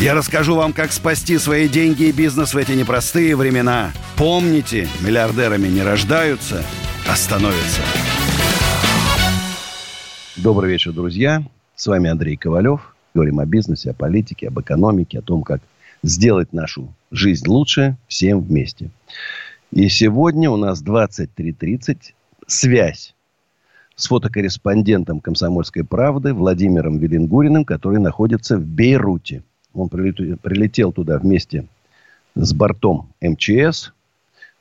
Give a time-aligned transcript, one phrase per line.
[0.00, 3.92] Я расскажу вам, как спасти свои деньги и бизнес в эти непростые времена.
[4.16, 6.64] Помните, миллиардерами не рождаются,
[7.06, 7.82] а становятся.
[10.38, 11.42] Добрый вечер, друзья.
[11.76, 12.96] С вами Андрей Ковалев.
[13.12, 15.60] Говорим о бизнесе, о политике, об экономике, о том, как
[16.02, 18.88] сделать нашу жизнь лучше всем вместе.
[19.70, 22.14] И сегодня у нас 23.30.
[22.46, 23.14] Связь
[23.96, 29.42] с фотокорреспондентом «Комсомольской правды» Владимиром Велингуриным, который находится в Бейруте.
[29.74, 31.66] Он прилетел, туда вместе
[32.34, 33.92] с бортом МЧС.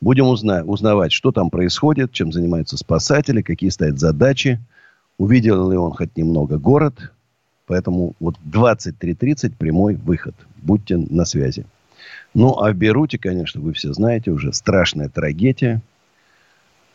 [0.02, 4.59] Будем узна, узнавать, что там происходит, чем занимаются спасатели, какие стоят задачи.
[5.17, 7.11] Увидел ли он хоть немного город.
[7.66, 10.36] Поэтому вот 23.30 прямой выход.
[10.58, 11.66] Будьте на связи.
[12.33, 15.81] Ну, а в Бейруте, конечно, вы все знаете уже, страшная трагедия.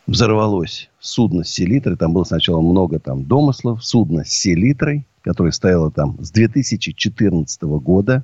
[0.07, 1.97] Взорвалось судно с селитрой.
[1.97, 3.85] Там было сначала много там домыслов.
[3.85, 8.23] Судно с селитрой, которое стояло там с 2014 года,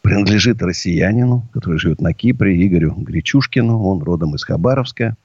[0.00, 3.78] принадлежит россиянину, который живет на Кипре, Игорю Гречушкину.
[3.82, 5.18] Он родом из Хабаровска.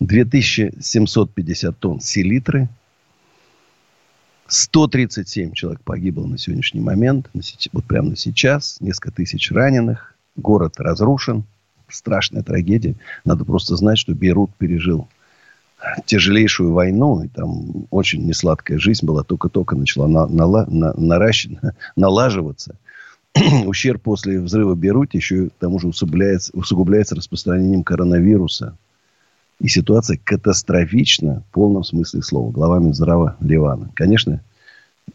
[0.00, 2.68] 2750 тонн селитры.
[4.48, 7.30] 137 человек погибло на сегодняшний момент.
[7.72, 8.76] Вот прямо на сейчас.
[8.80, 10.14] Несколько тысяч раненых.
[10.36, 11.44] Город разрушен.
[11.88, 12.96] Страшная трагедия.
[13.24, 15.08] Надо просто знать, что Бейрут пережил
[16.06, 22.76] тяжелейшую войну, и там очень несладкая жизнь была, только-только начала на, на, на, наращиваться, налаживаться.
[23.66, 28.76] Ущерб после взрыва Бейруте еще к тому же усугубляется, усугубляется распространением коронавируса.
[29.58, 32.50] И ситуация катастрофична в полном смысле слова.
[32.50, 33.90] Глава Минздрава Ливана.
[33.94, 34.40] Конечно,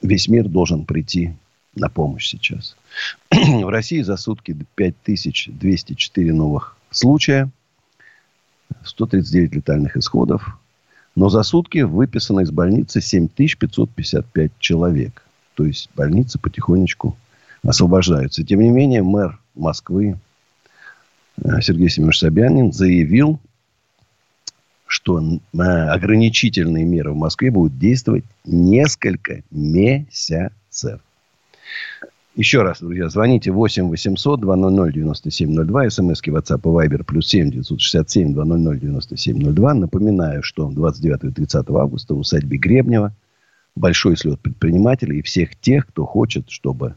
[0.01, 1.35] весь мир должен прийти
[1.75, 2.75] на помощь сейчас.
[3.31, 7.49] В России за сутки 5204 новых случая.
[8.83, 10.57] 139 летальных исходов.
[11.15, 15.23] Но за сутки выписано из больницы 7555 человек.
[15.55, 17.17] То есть больницы потихонечку
[17.63, 18.43] освобождаются.
[18.43, 20.17] Тем не менее, мэр Москвы
[21.37, 23.39] э, Сергей Семенович Собянин заявил,
[24.87, 25.21] что
[25.53, 30.99] ограничительные меры в Москве будут действовать несколько месяцев.
[32.35, 38.33] Еще раз, друзья, звоните 8 800 200 9702, смски WhatsApp и Viber плюс 7 967
[38.33, 39.73] 200 9702.
[39.73, 43.13] Напоминаю, что 29 и 30 августа в усадьбе Гребнева
[43.75, 46.95] большой слет предпринимателей и всех тех, кто хочет, чтобы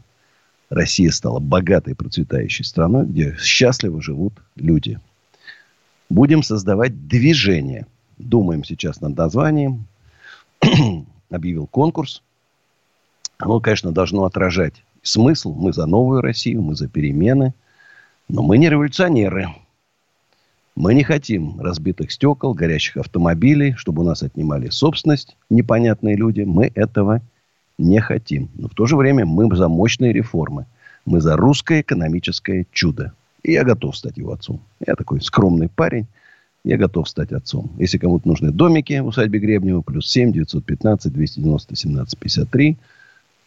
[0.69, 5.01] Россия стала богатой, процветающей страной, где счастливо живут люди.
[6.09, 7.87] Будем создавать движение.
[8.17, 9.85] Думаем сейчас над названием.
[11.29, 12.21] Объявил конкурс.
[13.37, 15.53] Оно, конечно, должно отражать смысл.
[15.53, 17.53] Мы за новую Россию, мы за перемены.
[18.27, 19.47] Но мы не революционеры.
[20.75, 26.41] Мы не хотим разбитых стекол, горящих автомобилей, чтобы у нас отнимали собственность непонятные люди.
[26.41, 27.21] Мы этого
[27.77, 28.49] не хотим.
[28.55, 30.65] Но в то же время мы за мощные реформы.
[31.05, 33.13] Мы за русское экономическое чудо.
[33.43, 34.59] И я готов стать его отцом.
[34.85, 36.07] Я такой скромный парень.
[36.63, 37.69] Я готов стать отцом.
[37.77, 42.77] Если кому-то нужны домики в усадьбе Гребнева, плюс 7 915 290 17 53.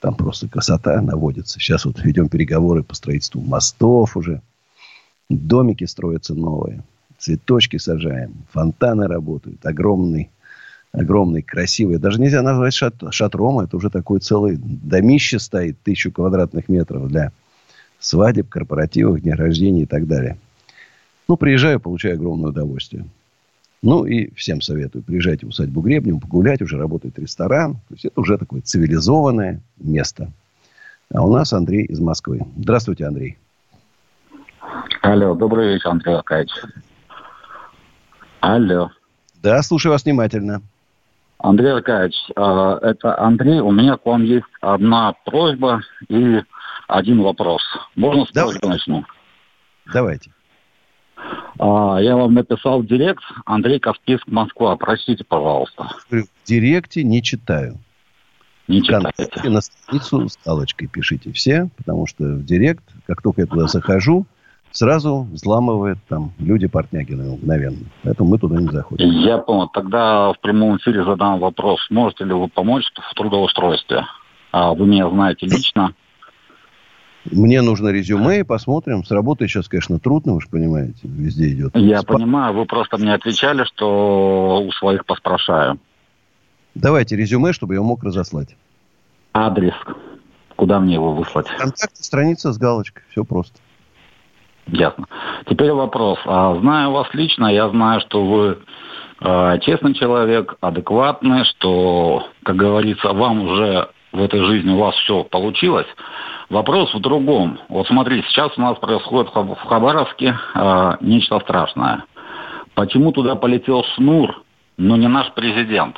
[0.01, 1.59] Там просто красота наводится.
[1.59, 4.43] Сейчас вот ведем переговоры по строительству мостов уже.
[5.29, 6.83] Домики строятся новые.
[7.19, 8.35] Цветочки сажаем.
[8.53, 9.65] Фонтаны работают.
[9.67, 10.31] Огромный,
[10.93, 11.99] огромный, красивый.
[11.99, 13.59] Даже нельзя назвать шат, шатром.
[13.59, 15.77] Это уже такой целый домище стоит.
[15.83, 17.33] Тысячу квадратных метров для
[17.99, 20.39] свадеб, корпоративов, дней рождения и так далее.
[21.27, 23.05] Ну, приезжаю, получаю огромное удовольствие.
[23.83, 25.05] Ну, и всем советую.
[25.05, 26.63] Приезжайте в усадьбу Гребнева, погулять.
[26.63, 27.75] Уже работает ресторан.
[27.75, 30.33] То есть, это уже такое цивилизованное место.
[31.15, 32.41] А у нас Андрей из Москвы.
[32.57, 33.39] Здравствуйте, Андрей.
[35.03, 36.53] Алло, добрый вечер, Андрей Аркадьевич.
[38.41, 38.91] Алло.
[39.43, 40.61] Да, слушаю вас внимательно.
[41.39, 43.61] Андрей Аркадьевич, а, это Андрей.
[43.61, 46.43] У меня к вам есть одна просьба и
[46.89, 47.63] один вопрос.
[47.95, 48.59] Можно с Давайте.
[48.59, 49.05] просьбы начну?
[49.93, 50.31] Давайте.
[51.59, 54.77] А, я вам написал в директ Андрей Каспийск, Москва.
[54.77, 55.89] Простите, пожалуйста.
[56.11, 57.79] В директе не читаю.
[58.69, 59.49] Не читаете.
[59.49, 64.27] на страницу с галочкой пишите все, потому что в директ, как только я туда захожу,
[64.73, 67.87] сразу взламывает там люди-портняги мгновенно.
[68.03, 69.11] Поэтому мы туда не заходим.
[69.11, 69.69] Я понял.
[69.69, 71.81] Тогда в прямом эфире задам вопрос.
[71.91, 74.05] Можете ли вы помочь в трудоустройстве?
[74.53, 75.95] А, Вы меня знаете лично.
[77.31, 79.05] Мне нужно резюме, и посмотрим.
[79.05, 81.77] С работой сейчас, конечно, трудно, вы же понимаете, везде идет.
[81.77, 82.15] Я Спа...
[82.15, 85.79] понимаю, вы просто мне отвечали, что у своих поспрашаю.
[86.75, 88.57] Давайте резюме, чтобы я мог разослать.
[89.33, 89.75] Адрес.
[90.57, 91.47] Куда мне его выслать?
[91.47, 93.03] Контакт, страница с галочкой.
[93.11, 93.59] Все просто.
[94.67, 95.07] Ясно.
[95.47, 96.19] Теперь вопрос.
[96.27, 98.59] А, знаю вас лично, я знаю, что вы
[99.21, 105.25] э, честный человек, адекватный, что, как говорится, вам уже в этой жизни у вас все
[105.25, 105.87] получилось.
[106.51, 107.61] Вопрос в другом.
[107.69, 112.05] Вот смотрите, сейчас у нас происходит в Хабаровске э, нечто страшное.
[112.75, 114.43] Почему туда полетел Шнур,
[114.77, 115.97] но не наш президент?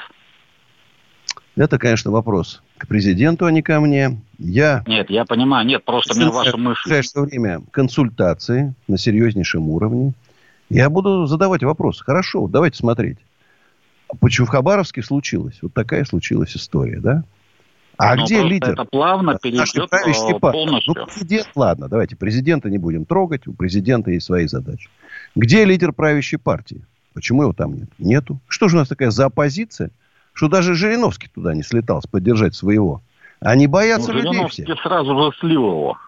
[1.56, 4.22] Это, конечно, вопрос к президенту, а не ко мне.
[4.38, 4.82] Я...
[4.86, 5.66] Нет, я понимаю.
[5.66, 6.80] Нет, просто мне ваша мысль.
[6.84, 10.14] Ближайшее время консультации на серьезнейшем уровне.
[10.70, 12.00] Я буду задавать вопрос.
[12.00, 13.18] Хорошо, давайте смотреть.
[14.20, 15.58] Почему в Хабаровске случилось?
[15.62, 17.24] Вот такая случилась история, да?
[18.02, 18.70] А Но где лидер?
[18.70, 20.94] Это плавно перейдет э, полностью.
[20.96, 23.46] Ну, президент, ладно, давайте президента не будем трогать.
[23.46, 24.88] У президента есть свои задачи.
[25.34, 26.82] Где лидер правящей партии?
[27.12, 27.90] Почему его там нет?
[27.98, 28.40] Нету.
[28.48, 29.90] Что же у нас такая за оппозиция?
[30.32, 33.02] Что даже Жириновский туда не слетал поддержать своего.
[33.38, 34.64] Они боятся ну, людей все.
[34.76, 35.98] сразу же слил его.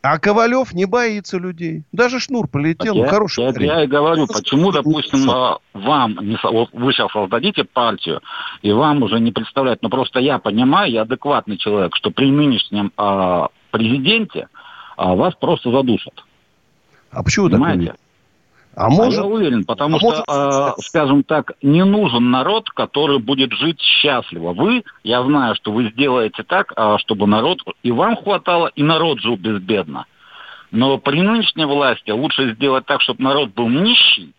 [0.00, 1.82] А Ковалев не боится людей.
[1.90, 2.94] Даже Шнур полетел.
[2.94, 7.64] Ну, хороший я, я и говорю, почему, допустим, а, вам, не, вот вы сейчас создадите
[7.64, 8.20] партию,
[8.62, 12.92] и вам уже не представляют, но просто я понимаю, я адекватный человек, что при нынешнем
[12.96, 14.48] а, президенте
[14.96, 16.24] а, вас просто задушат.
[17.10, 17.86] А почему Понимаете?
[17.86, 17.96] так?
[18.78, 19.18] А, а может...
[19.18, 20.24] я уверен, потому а что, может...
[20.28, 24.52] э, скажем так, не нужен народ, который будет жить счастливо.
[24.52, 29.18] Вы, я знаю, что вы сделаете так, э, чтобы народ и вам хватало, и народ
[29.20, 30.06] жил безбедно.
[30.70, 34.32] Но при нынешней власти лучше сделать так, чтобы народ был нищий,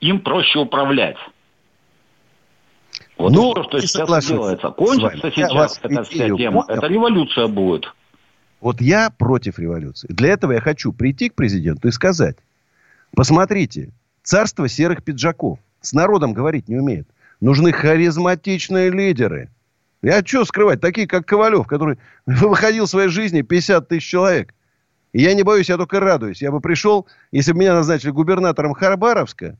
[0.00, 1.18] им проще управлять.
[3.18, 4.70] Вот ну, все, что сейчас делается.
[4.70, 6.62] Кончится сейчас эта вся тема.
[6.62, 6.78] Понял.
[6.78, 7.92] Это революция будет.
[8.62, 10.08] Вот я против революции.
[10.10, 12.38] Для этого я хочу прийти к президенту и сказать,
[13.14, 13.90] Посмотрите,
[14.22, 15.58] царство серых пиджаков.
[15.80, 17.08] С народом говорить не умеет.
[17.40, 19.50] Нужны харизматичные лидеры.
[20.02, 20.80] Я что скрывать?
[20.80, 24.54] Такие, как Ковалев, который выходил в своей жизни 50 тысяч человек.
[25.12, 26.42] И я не боюсь, я только радуюсь.
[26.42, 29.56] Я бы пришел, если бы меня назначили губернатором Харбаровска,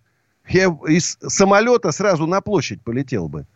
[0.49, 3.47] я из самолета сразу на площадь полетел бы.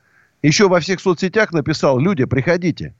[0.42, 2.94] Еще во всех соцсетях написал, люди, приходите.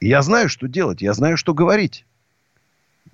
[0.00, 2.04] я знаю, что делать, я знаю, что говорить.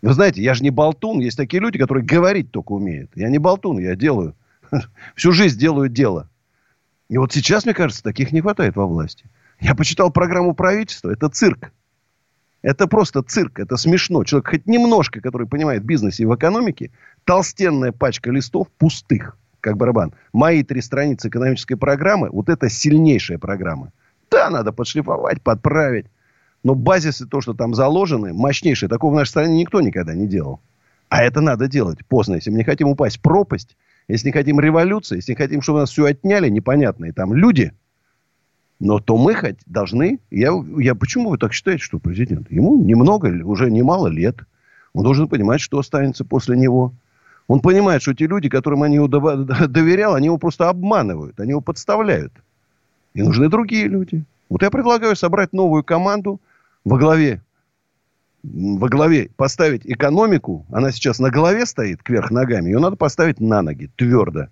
[0.02, 1.18] Вы знаете, я же не болтун.
[1.20, 3.10] Есть такие люди, которые говорить только умеют.
[3.14, 4.34] Я не болтун, я делаю.
[5.16, 6.28] Всю жизнь делаю дело.
[7.08, 9.24] И вот сейчас, мне кажется, таких не хватает во власти.
[9.60, 11.10] Я почитал программу правительства.
[11.10, 11.72] Это цирк.
[12.62, 13.58] Это просто цирк.
[13.58, 14.24] Это смешно.
[14.24, 16.90] Человек хоть немножко, который понимает в бизнесе и в экономике,
[17.24, 20.12] толстенная пачка листов пустых, как барабан.
[20.32, 23.92] Мои три страницы экономической программы, вот это сильнейшая программа.
[24.30, 26.06] Да, надо подшлифовать, подправить.
[26.64, 28.88] Но базисы, то, что там заложены, мощнейшие.
[28.88, 30.60] Такого в нашей стране никто никогда не делал.
[31.08, 32.34] А это надо делать поздно.
[32.34, 33.76] Если мы не хотим упасть в пропасть,
[34.08, 37.72] если не хотим революции, если не хотим, чтобы нас все отняли, непонятные там люди,
[38.80, 40.20] но то мы хоть должны...
[40.30, 42.50] Я, я, почему вы так считаете, что президент?
[42.50, 44.36] Ему немного, уже немало лет.
[44.92, 46.92] Он должен понимать, что останется после него.
[47.48, 51.60] Он понимает, что те люди, которым они его доверял, они его просто обманывают, они его
[51.60, 52.32] подставляют.
[53.14, 54.24] И нужны другие люди.
[54.48, 56.40] Вот я предлагаю собрать новую команду,
[56.84, 57.42] во главе,
[58.42, 63.62] во главе поставить экономику, она сейчас на голове стоит, кверх ногами, ее надо поставить на
[63.62, 64.48] ноги, твердо.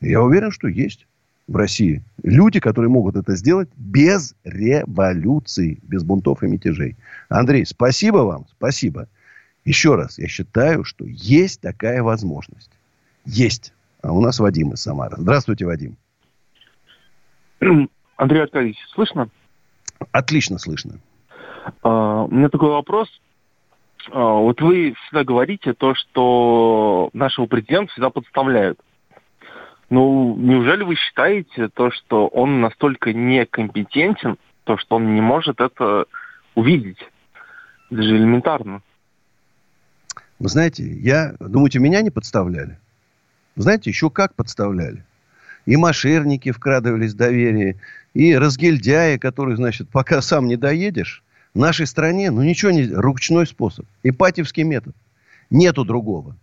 [0.00, 1.06] Я уверен, что есть
[1.48, 6.96] в России люди, которые могут это сделать без революции, без бунтов и мятежей.
[7.28, 9.08] Андрей, спасибо вам, спасибо.
[9.64, 12.70] Еще раз, я считаю, что есть такая возможность.
[13.24, 13.72] Есть.
[14.02, 15.16] А у нас Вадим из Самары.
[15.18, 15.96] Здравствуйте, Вадим.
[18.16, 19.28] Андрей Аркадьевич, слышно?
[20.12, 21.00] Отлично слышно.
[21.82, 23.08] А, у меня такой вопрос.
[24.10, 28.80] А, вот вы всегда говорите то, что нашего президента всегда подставляют.
[29.88, 36.06] Ну, неужели вы считаете то, что он настолько некомпетентен, то, что он не может это
[36.54, 36.98] увидеть?
[37.90, 38.82] Это же элементарно.
[40.38, 41.34] Вы знаете, я...
[41.38, 42.78] Думаете, меня не подставляли?
[43.54, 45.04] Знаете, еще как подставляли.
[45.66, 47.80] И мошенники вкрадывались в доверие,
[48.12, 51.22] и разгильдяи, которые, значит, пока сам не доедешь,
[51.56, 52.86] нашей стране, ну, ничего не...
[52.86, 53.86] Ручной способ.
[54.02, 54.94] Ипатьевский метод.
[55.50, 56.36] Нету другого.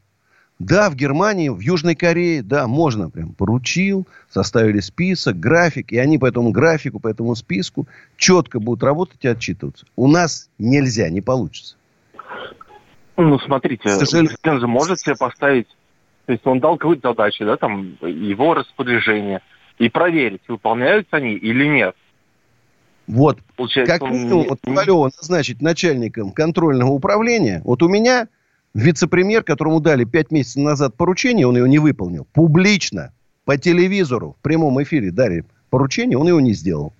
[0.59, 6.17] Да, в Германии, в Южной Корее, да, можно прям поручил, составили список, график, и они
[6.17, 9.85] по этому графику, по этому списку четко будут работать и отчитываться.
[9.95, 11.75] У нас нельзя, не получится.
[13.17, 15.67] Ну, смотрите, президент же может себе поставить,
[16.25, 19.41] то есть он дал какую-то задачу, да, там, его распоряжение,
[19.79, 21.95] и проверить, выполняются они или нет.
[23.07, 27.61] Вот, Получается, как минимум, вот Ковалева назначить начальником контрольного управления.
[27.65, 28.27] Вот у меня
[28.73, 32.25] вице-премьер, которому дали пять месяцев назад поручение, он его не выполнил.
[32.33, 33.11] Публично,
[33.45, 36.93] по телевизору, в прямом эфире дали поручение, он его не сделал.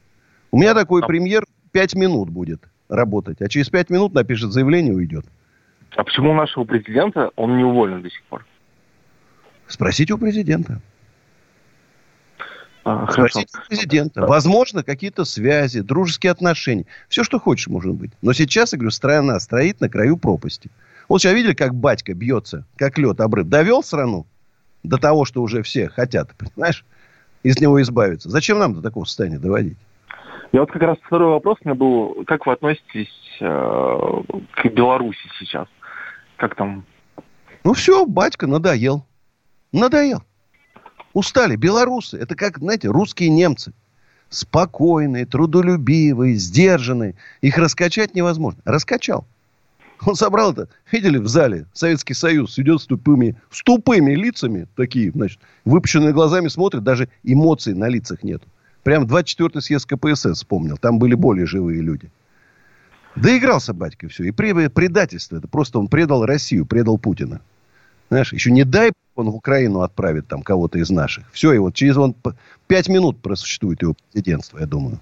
[0.52, 1.08] У меня такой а...
[1.08, 5.26] премьер пять минут будет работать, а через пять минут напишет заявление и уйдет.
[5.96, 8.46] А почему у нашего президента он не уволен до сих пор?
[9.68, 10.82] Спросите у президента.
[12.86, 13.68] А, Спросите хорошо.
[13.70, 14.22] президента.
[14.26, 16.86] Возможно, какие-то связи, дружеские отношения.
[17.08, 18.12] Все, что хочешь, может быть.
[18.22, 20.70] Но сейчас, я говорю, страна стоит на краю пропасти.
[21.08, 23.48] Вот сейчас видели, как батька бьется, как лед обрыв.
[23.48, 24.26] Довел страну
[24.84, 26.86] до того, что уже все хотят, понимаешь,
[27.44, 28.30] из него избавиться.
[28.30, 29.78] Зачем нам до такого состояния доводить?
[30.52, 32.24] Я вот как раз второй вопрос у меня был.
[32.26, 33.10] Как вы относитесь
[33.40, 34.22] э,
[34.52, 35.68] к Беларуси сейчас?
[36.38, 36.86] Как там?
[37.64, 39.06] Ну все, батька надоел.
[39.72, 40.22] Надоел.
[41.14, 41.56] Устали.
[41.56, 43.74] Белорусы, это как, знаете, русские немцы.
[44.30, 47.16] Спокойные, трудолюбивые, сдержанные.
[47.42, 48.62] Их раскачать невозможно.
[48.66, 49.26] Раскачал.
[50.06, 55.12] Он собрал это, видели, в зале Советский Союз идет с тупыми, с тупыми лицами, такие,
[55.12, 58.44] значит, выпущенные глазами смотрят, даже эмоций на лицах нет.
[58.84, 62.12] Прям 24-й съезд КПСС вспомнил, там были более живые люди.
[63.16, 64.24] Доигрался батька все.
[64.24, 67.40] И предательство, это просто он предал Россию, предал Путина.
[68.10, 71.26] Знаешь, еще не дай он в Украину отправит там кого-то из наших.
[71.32, 72.16] Все, и вот через он
[72.68, 75.00] пять минут просуществует его президентство, я думаю.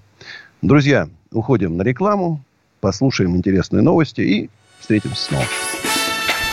[0.60, 2.42] Друзья, уходим на рекламу,
[2.80, 5.44] послушаем интересные новости и встретимся снова.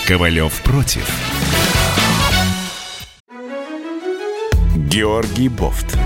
[0.08, 1.08] Ковалев против.
[4.76, 5.98] Георгий Бофт.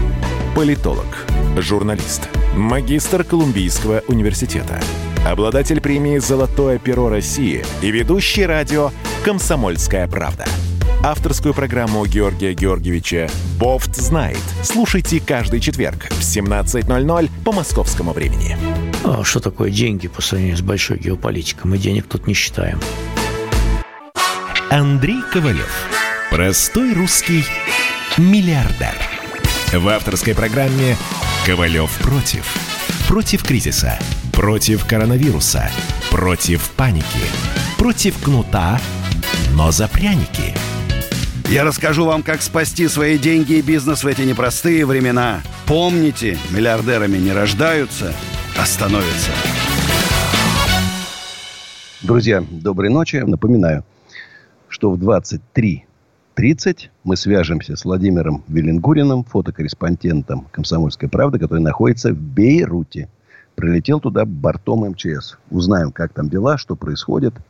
[0.56, 1.26] Политолог,
[1.58, 4.80] журналист, магистр Колумбийского университета,
[5.26, 8.92] обладатель премии «Золотое перо России» и ведущий радио
[9.24, 10.46] «Комсомольская правда»
[11.04, 13.30] авторскую программу Георгия Георгиевича
[13.60, 14.40] «Бофт знает».
[14.64, 18.58] Слушайте каждый четверг в 17.00 по московскому времени.
[19.04, 21.70] А что такое деньги по сравнению с большой геополитикой?
[21.70, 22.80] Мы денег тут не считаем.
[24.72, 25.72] Андрей Ковалев.
[26.32, 27.44] Простой русский
[28.18, 28.96] миллиардер.
[29.74, 30.96] В авторской программе
[31.46, 32.46] «Ковалев против».
[33.10, 34.00] Против кризиса.
[34.32, 35.70] Против коронавируса.
[36.10, 37.20] Против паники.
[37.78, 38.80] Против кнута,
[39.52, 40.56] но за пряники–
[41.54, 45.44] я расскажу вам, как спасти свои деньги и бизнес в эти непростые времена.
[45.68, 48.12] Помните, миллиардерами не рождаются,
[48.60, 49.30] а становятся.
[52.02, 53.18] Друзья, доброй ночи.
[53.18, 53.86] Напоминаю,
[54.68, 63.10] что в 23.30 мы свяжемся с Владимиром Велингуриным, фотокорреспондентом «Комсомольской правды», который находится в Бейруте.
[63.54, 65.38] Прилетел туда бортом МЧС.
[65.52, 67.36] Узнаем, как там дела, что происходит–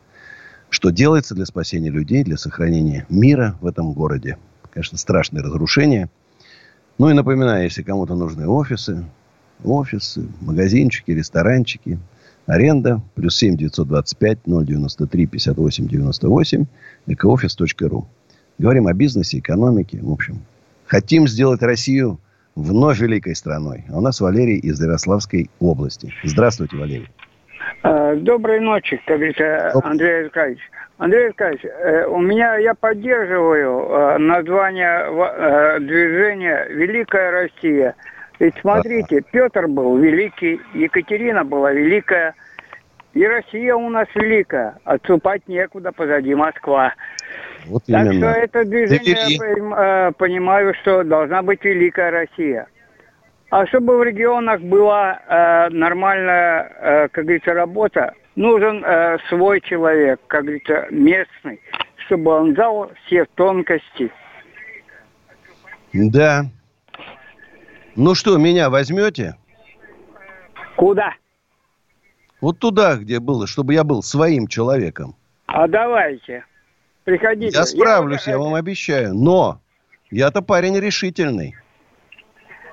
[0.74, 4.38] что делается для спасения людей, для сохранения мира в этом городе.
[4.72, 6.10] Конечно, страшные разрушения.
[6.98, 9.04] Ну и напоминаю, если кому-то нужны офисы,
[9.62, 12.00] офисы, магазинчики, ресторанчики,
[12.46, 16.66] аренда, плюс 7 925 093 58 98,
[17.06, 18.08] экоофис.ру.
[18.58, 20.42] Говорим о бизнесе, экономике, в общем.
[20.86, 22.18] Хотим сделать Россию
[22.56, 23.84] вновь великой страной.
[23.90, 26.12] А у нас Валерий из Ярославской области.
[26.24, 27.08] Здравствуйте, Валерий.
[27.84, 30.62] Э, доброй ночи, как говорится, Андрей Аркадьевич.
[30.96, 37.94] Андрей Аркадьевич, э, у меня, я поддерживаю э, название движения «Великая Россия».
[38.40, 42.34] Ведь смотрите, Петр был великий, Екатерина была великая,
[43.12, 44.76] и Россия у нас великая.
[44.84, 46.94] Отступать некуда, позади Москва.
[47.66, 48.32] Вот так именно.
[48.32, 52.66] что это движение, я понимаю, что должна быть великая Россия.
[53.50, 60.20] А чтобы в регионах была э, нормальная, э, как говорится, работа, нужен э, свой человек,
[60.26, 61.60] как говорится, местный,
[62.06, 64.10] чтобы он дал все тонкости.
[65.92, 66.46] Да.
[67.94, 69.36] Ну что, меня возьмете?
[70.76, 71.14] Куда?
[72.40, 75.14] Вот туда, где было, чтобы я был своим человеком.
[75.46, 76.44] А давайте.
[77.04, 77.56] Приходите.
[77.56, 79.14] Я справлюсь, я, я вам обещаю.
[79.14, 79.60] Но
[80.10, 81.54] я-то парень решительный.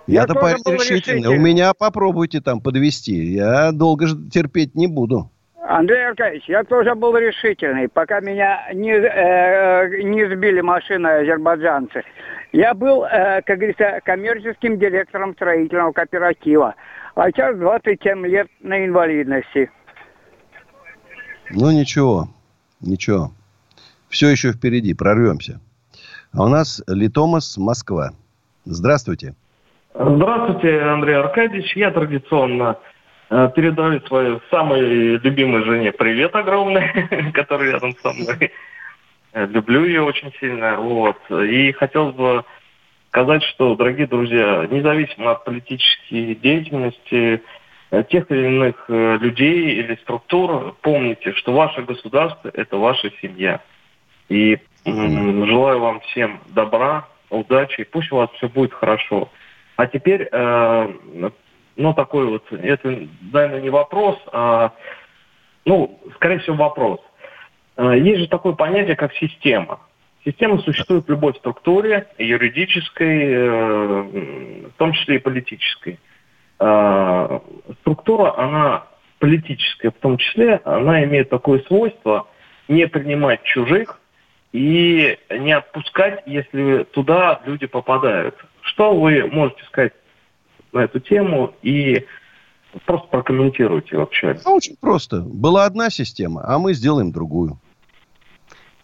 [0.08, 1.29] Я-то парень решительный.
[1.29, 3.13] У меня попробуйте там подвести.
[3.13, 5.29] Я долго терпеть не буду.
[5.63, 12.03] Андрей Аркадьевич, я тоже был решительный, пока меня не, э, не сбили машины азербайджанцы.
[12.51, 16.75] Я был, э, как говорится, коммерческим директором строительного кооператива.
[17.15, 19.72] А сейчас 27 лет на инвалидности.
[21.51, 22.27] Ну ничего,
[22.81, 23.31] ничего.
[24.10, 25.62] Все еще впереди, прорвемся.
[26.34, 28.12] А у нас Литомас, Москва.
[28.65, 29.36] Здравствуйте.
[29.93, 31.75] Здравствуйте, Андрей Аркадьевич.
[31.75, 32.77] Я традиционно
[33.29, 38.51] э, передаю своей самой любимой жене привет огромный, который рядом со мной.
[39.33, 40.77] Э, люблю ее очень сильно.
[40.77, 41.17] Вот.
[41.29, 42.45] И хотел бы
[43.10, 47.41] сказать, что, дорогие друзья, независимо от политической деятельности,
[47.91, 53.60] э, тех или иных людей или структур, помните, что ваше государство– это ваша семья.
[54.29, 59.29] И желаю вам всем добра, удачи, пусть у вас все будет хорошо.
[59.78, 64.74] А теперь, ну, такой вот, это, наверное, не вопрос, а,
[65.66, 67.00] ну, скорее всего, вопрос.
[67.78, 69.80] Есть же такое понятие, как система–
[70.24, 74.01] Система существует в любой структуре, юридической, э,
[74.68, 76.00] в том числе и политической.
[76.60, 77.40] Э,
[77.82, 78.86] структура, она
[79.18, 82.28] политическая, в том числе, она имеет такое свойство
[82.68, 84.00] не принимать чужих
[84.51, 88.36] и не отпускать, если туда люди попадают.
[88.62, 89.94] Что вы можете сказать
[90.72, 92.06] на эту тему и
[92.86, 94.39] просто прокомментируйте вообще?
[94.46, 95.22] Ну, очень просто.
[95.22, 97.60] Была одна система, а мы сделаем другую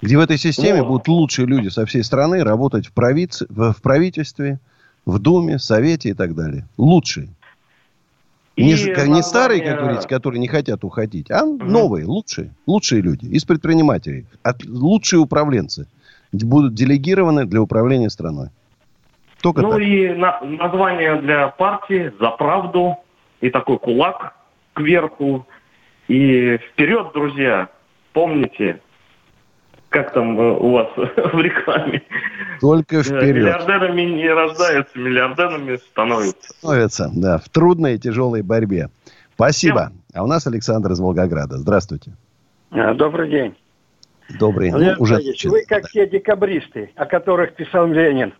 [0.01, 0.87] где в этой системе Но...
[0.87, 3.43] будут лучшие люди со всей страны работать в, правиц...
[3.49, 4.59] в правительстве,
[5.05, 6.67] в Думе, Совете и так далее.
[6.77, 7.29] Лучшие.
[8.55, 9.07] И не, название...
[9.07, 11.63] не старые, как говорите, которые не хотят уходить, а угу.
[11.63, 12.53] новые, лучшие.
[12.65, 14.25] Лучшие люди из предпринимателей.
[14.43, 15.87] От, лучшие управленцы
[16.31, 18.49] будут делегированы для управления страной.
[19.41, 19.81] Только ну так.
[19.81, 22.97] и на, название для партии «За правду»
[23.41, 24.35] и такой кулак
[24.73, 25.47] кверху.
[26.07, 27.69] И вперед, друзья,
[28.13, 28.79] помните,
[29.89, 32.03] как там э, у вас в рекламе.
[32.61, 33.35] Только вперед.
[33.35, 36.53] Миллиардерами не рождаются, миллиардерами становятся.
[36.57, 38.89] Становятся, да, в трудной и тяжелой борьбе.
[39.35, 39.91] Спасибо.
[40.13, 41.57] А у нас Александр из Волгограда.
[41.57, 42.13] Здравствуйте.
[42.71, 43.55] А, добрый день.
[44.39, 44.71] Добрый.
[44.71, 45.89] Ну, уже вы как да.
[45.93, 48.33] те декабристы, о которых писал Ленин.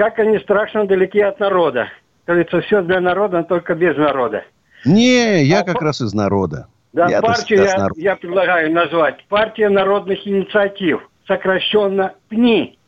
[0.00, 1.88] Как они страшно далеки от народа.
[2.26, 4.44] Говорится, все для народа, но только без народа.
[4.86, 5.84] Не, я а как по...
[5.84, 6.68] раз из народа.
[6.94, 12.78] Да, я партию я, я предлагаю назвать партия народных инициатив, сокращенно ПНИ.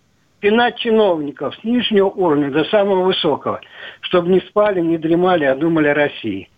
[0.41, 3.61] Пинать чиновников с нижнего уровня до самого высокого,
[4.01, 6.49] чтобы не спали, не дремали, а думали о России.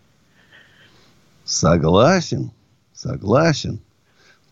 [1.42, 2.52] Согласен,
[2.92, 3.80] согласен.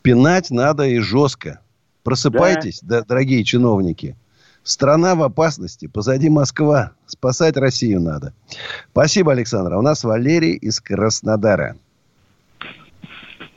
[0.02, 1.61] Пинать надо и жестко.
[2.02, 3.02] Просыпайтесь, да.
[3.02, 4.16] Да, дорогие чиновники.
[4.62, 5.87] Страна в опасности.
[5.87, 6.92] Позади Москва.
[7.07, 8.33] Спасать Россию надо.
[8.90, 9.75] Спасибо, Александр.
[9.75, 11.77] А у нас Валерий из Краснодара.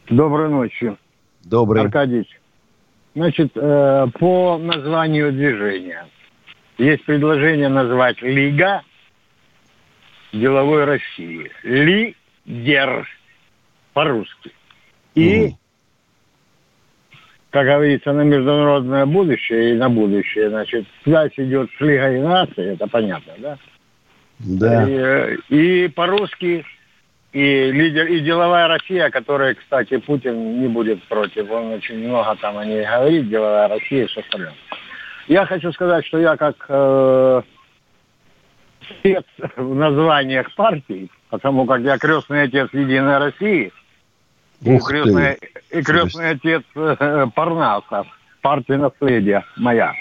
[0.10, 0.96] Доброй ночи.
[1.44, 1.84] Добрый.
[1.84, 2.28] Аркадьевич.
[3.14, 6.08] Значит, э, по названию движения.
[6.78, 8.82] Есть предложение назвать «Лига
[10.34, 11.50] деловой России».
[11.64, 13.08] Лидер
[13.94, 14.52] по-русски.
[15.14, 15.60] И, угу.
[17.56, 22.86] Как говорится, на международное будущее и на будущее, значит, связь идет с Лигой наций, это
[22.86, 23.58] понятно, да?
[24.40, 24.84] Да.
[24.84, 26.66] И, э, и по-русски
[27.32, 31.50] и лидер, и деловая Россия, которая, кстати, Путин не будет против.
[31.50, 34.54] Он очень много там о ней говорит, деловая Россия и все остальное.
[35.30, 37.42] Я хочу сказать, что я как э,
[38.90, 39.24] спец
[39.56, 43.72] в названиях партий, потому как я крестный отец Единой России,
[44.62, 45.38] и крестный,
[45.72, 48.06] и крестный отец э, Парнаса,
[48.42, 49.94] партия наследия моя.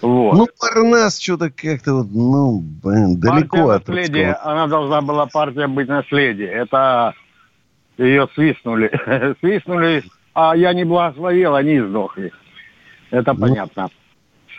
[0.00, 0.34] Вот.
[0.34, 4.52] Ну, Парнас что-то как-то вот, ну, блин, далеко партия от наследия, русского.
[4.52, 6.48] Она должна была партия быть наследие.
[6.48, 7.14] Это
[7.96, 8.90] ее свистнули.
[9.40, 12.32] свистнули, а я не благословил, они сдохли.
[13.10, 13.40] Это ну.
[13.40, 13.88] понятно.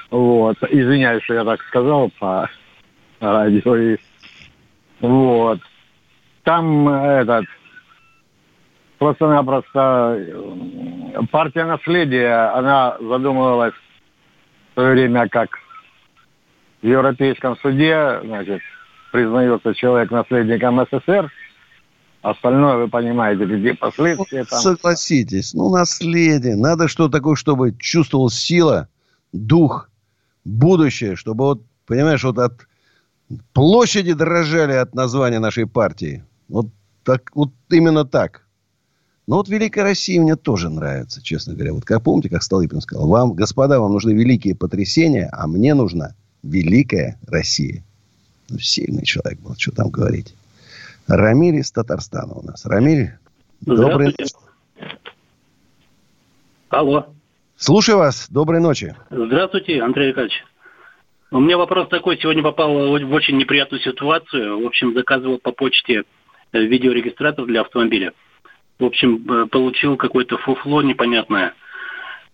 [0.10, 0.58] Вот.
[0.70, 2.50] Извиняюсь, что я так сказал по
[3.20, 3.98] радио.
[5.02, 5.60] Вот.
[6.44, 7.46] Там этот
[8.98, 15.50] просто-напросто э, партия наследия, она задумывалась в свое время, как
[16.82, 18.62] в Европейском суде, значит,
[19.12, 21.32] признается человек наследником СССР,
[22.22, 24.60] остальное вы понимаете, где последствия там.
[24.60, 26.56] Согласитесь, ну, наследие.
[26.56, 28.88] Надо что такое, чтобы чувствовал сила,
[29.32, 29.90] дух,
[30.44, 32.68] будущее, чтобы вот, понимаешь, вот от
[33.54, 36.24] площади дрожали от названия нашей партии.
[36.48, 36.68] Вот
[37.04, 38.45] так, вот именно так.
[39.28, 41.74] Но вот Великая Россия мне тоже нравится, честно говоря.
[41.74, 46.14] Вот как помните, как Столыпин сказал, вам, господа, вам нужны великие потрясения, а мне нужна
[46.44, 47.84] Великая Россия.
[48.50, 50.36] Ну, сильный человек был, что там говорить.
[51.08, 52.66] Рамиль из Татарстана у нас.
[52.66, 53.14] Рамиль,
[53.62, 54.26] добрый ночи.
[56.70, 57.08] Алло.
[57.58, 58.28] Слушаю вас.
[58.30, 58.96] Доброй ночи.
[59.10, 60.44] Здравствуйте, Андрей Николаевич.
[61.32, 62.18] У меня вопрос такой.
[62.18, 64.62] Сегодня попал в очень неприятную ситуацию.
[64.64, 66.04] В общем, заказывал по почте
[66.54, 68.14] видеорегистратор для автомобиля
[68.80, 71.54] в общем, э, получил какое-то фуфло непонятное.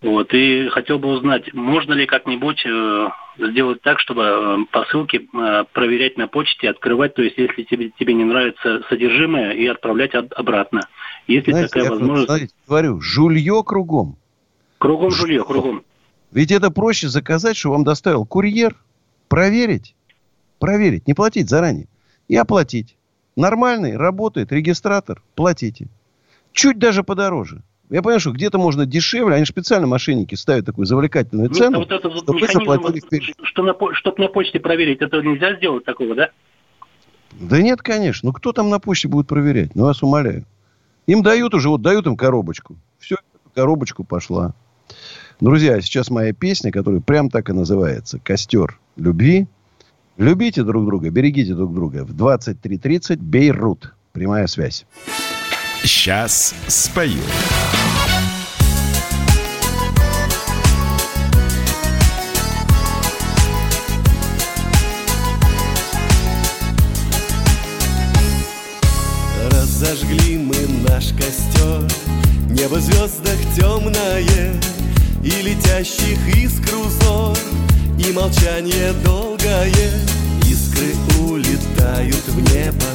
[0.00, 5.28] Вот, и хотел бы узнать, можно ли как-нибудь э, сделать так, чтобы э, посылки
[5.72, 10.32] проверять на почте, открывать, то есть если тебе, тебе не нравится содержимое, и отправлять от,
[10.32, 10.80] обратно.
[11.28, 12.26] Если Знаете, такая возможность...
[12.26, 14.16] Знаете, говорю, жулье кругом.
[14.78, 15.84] Кругом жулье, кругом.
[16.32, 18.74] Ведь это проще заказать, что вам доставил курьер,
[19.28, 19.94] проверить,
[20.58, 21.86] проверить, не платить заранее,
[22.26, 22.96] и оплатить.
[23.36, 25.88] Нормальный, работает, регистратор, платите.
[26.52, 27.62] Чуть даже подороже.
[27.90, 31.92] Я понимаю, что где-то можно дешевле, они специально мошенники ставят такую завлекательную ну, цену, вот
[31.92, 36.30] это вот чтобы механизм, что на, чтобы на почте проверить, это нельзя сделать такого, да?
[37.38, 38.28] Да нет, конечно.
[38.28, 39.74] Ну, кто там на почте будет проверять?
[39.74, 40.46] Ну, вас умоляю.
[41.06, 42.76] Им дают уже, вот дают им коробочку.
[42.98, 43.16] Все,
[43.54, 44.54] коробочку пошла.
[45.40, 48.18] Друзья, сейчас моя песня, которая прям так и называется.
[48.18, 49.48] «Костер любви».
[50.18, 52.04] Любите друг друга, берегите друг друга.
[52.04, 53.94] В 23.30 Бейрут.
[54.12, 54.86] Прямая связь.
[55.84, 57.20] Сейчас спою.
[69.50, 70.54] Разожгли мы
[70.88, 71.90] наш костер.
[72.48, 74.54] Небо в звездах темное
[75.24, 77.36] И летящих искр узор.
[77.98, 79.72] И молчание долгое
[80.48, 82.86] Искры улетают в небо.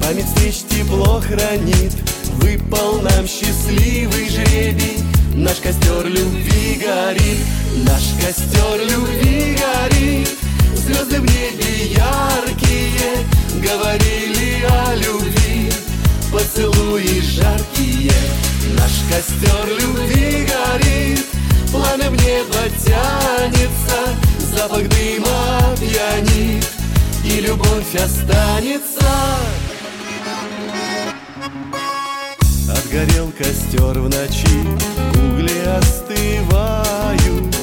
[0.00, 1.92] Память встреч тепло хранит
[2.40, 4.98] Выпал нам счастливый жребий.
[5.34, 7.38] Наш костер любви горит
[7.84, 10.30] Наш костер любви горит.
[10.74, 13.18] Звезды в небе яркие
[13.54, 15.70] Говорили о любви.
[16.32, 18.12] Поцелуи жаркие
[18.78, 21.26] Наш костер любви горит.
[21.70, 26.66] Пламя в небо тянется Запах дыма пьянит
[27.24, 29.04] И любовь останется
[32.86, 34.46] Отгорел костер в ночи,
[35.16, 37.56] угли остывают.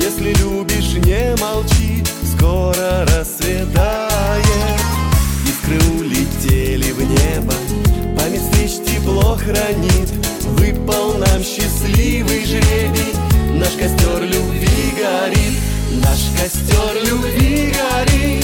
[0.00, 4.42] Если любишь, не молчи, скоро рассветает.
[5.46, 7.54] Искры улетели в небо,
[8.18, 10.10] память встреч тепло хранит.
[10.58, 13.14] Выпал нам счастливый жребий,
[13.52, 15.60] наш костер любви горит.
[16.02, 18.35] Наш костер любви горит,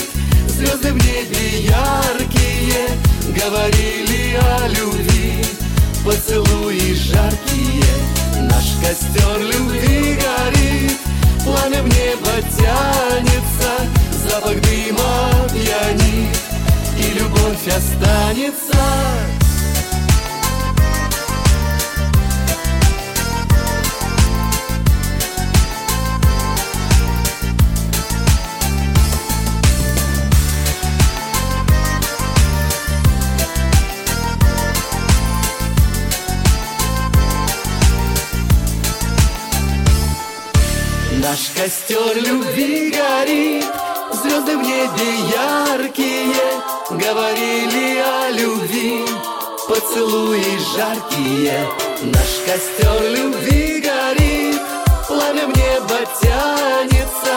[52.63, 54.61] костер любви горит,
[55.09, 57.35] пламя в небо тянется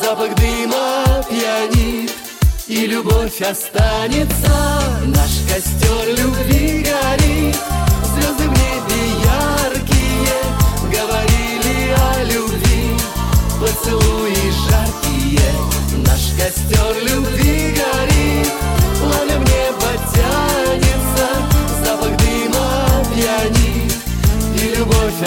[0.00, 2.12] Запах дыма пьянит,
[2.66, 4.82] и любовь останется.
[5.06, 7.56] Наш костер любви горит,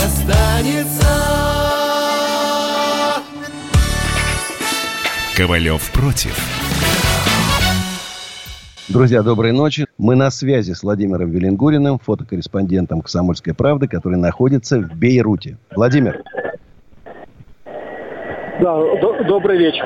[0.05, 1.07] останется
[5.35, 6.37] Ковалев против.
[8.87, 9.87] Друзья, доброй ночи.
[9.97, 15.57] Мы на связи с Владимиром Велингуриным, фотокорреспондентом «Комсомольской правды», который находится в Бейруте.
[15.75, 16.23] Владимир.
[18.61, 18.77] Да,
[19.27, 19.85] добрый вечер.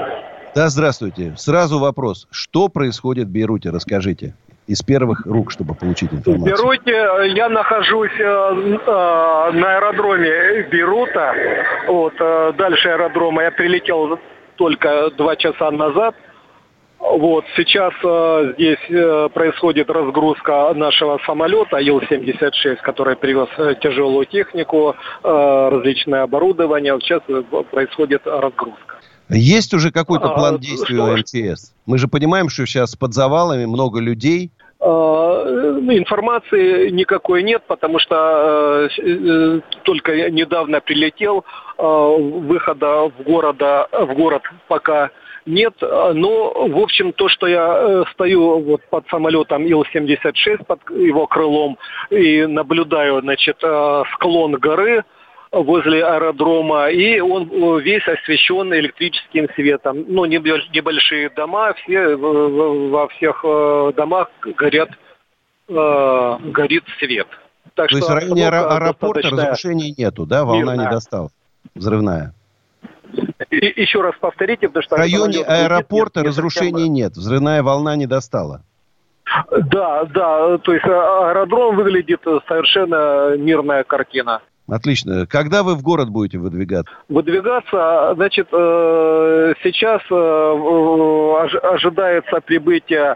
[0.54, 1.34] Да, здравствуйте.
[1.38, 2.28] Сразу вопрос.
[2.30, 3.70] Что происходит в Бейруте?
[3.70, 4.36] Расскажите.
[4.70, 6.56] Из первых рук, чтобы получить информацию.
[6.56, 11.34] В Бейруте э, я нахожусь э, э, на аэродроме Бейрута.
[11.88, 14.20] Вот, э, дальше аэродрома я прилетел
[14.58, 16.14] только два часа назад.
[17.00, 24.94] Вот, сейчас э, здесь э, происходит разгрузка нашего самолета Ил-76, который привез э, тяжелую технику,
[25.24, 26.96] э, различное оборудование.
[27.02, 29.00] Сейчас э, происходит разгрузка.
[29.30, 31.06] Есть уже какой-то а, план а, действий что?
[31.06, 31.74] у МЧС?
[31.86, 34.52] Мы же понимаем, что сейчас под завалами много людей.
[34.82, 41.44] Ну, информации никакой нет, потому что э, только недавно прилетел.
[41.78, 45.12] выхода в, города, в город пока
[45.46, 51.28] нет, но, в общем, то, что я э, стою вот под самолетом Ил-76, под его
[51.28, 51.78] крылом,
[52.10, 55.04] и наблюдаю, значит, э, склон горы
[55.52, 60.06] возле аэродрома, и он э, весь освещен электрическим светом.
[60.08, 63.44] Ну, небольшие дома, все во всех
[63.96, 64.90] домах горят,
[65.68, 67.28] горит свет.
[67.76, 69.52] Так То есть в районе аэропорта достаточно...
[69.52, 70.44] разрушений нету, да?
[70.46, 71.30] Волна не достала
[71.76, 72.34] взрывная?
[73.50, 74.96] И, еще раз повторите, потому что...
[74.96, 78.62] В районе аэропорта нет, разрушений нет, взрывная волна не достала.
[79.52, 84.42] Да, да, то есть аэродром выглядит совершенно мирная картина.
[84.72, 85.26] Отлично.
[85.28, 86.94] Когда вы в город будете выдвигаться?
[87.08, 93.16] Выдвигаться, значит, э, сейчас э, ожидается прибытие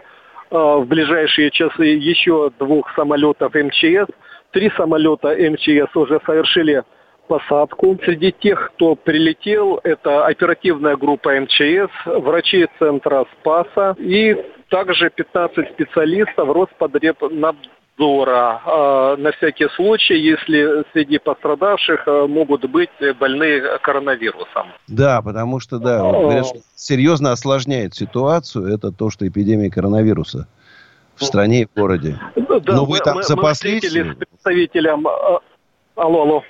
[0.50, 4.10] в ближайшие часы еще двух самолетов МЧС.
[4.50, 6.82] Три самолета МЧС уже совершили
[7.28, 7.98] посадку.
[8.04, 14.36] Среди тех, кто прилетел, это оперативная группа МЧС, врачи центра Спаса и
[14.68, 17.70] также 15 специалистов Роспотребнадзора.
[17.96, 24.72] А, на всякий случай, если среди пострадавших а, могут быть больные коронавирусом.
[24.88, 30.48] Да, потому что, да, вот, говорят, что серьезно осложняет ситуацию, это то, что эпидемия коронавируса
[31.14, 32.18] в стране и в городе.
[32.34, 33.94] Да, Но вы там мы, запаслись?
[33.94, 35.06] Мы с представителем...
[35.06, 35.40] А,
[35.94, 36.42] алло, алло.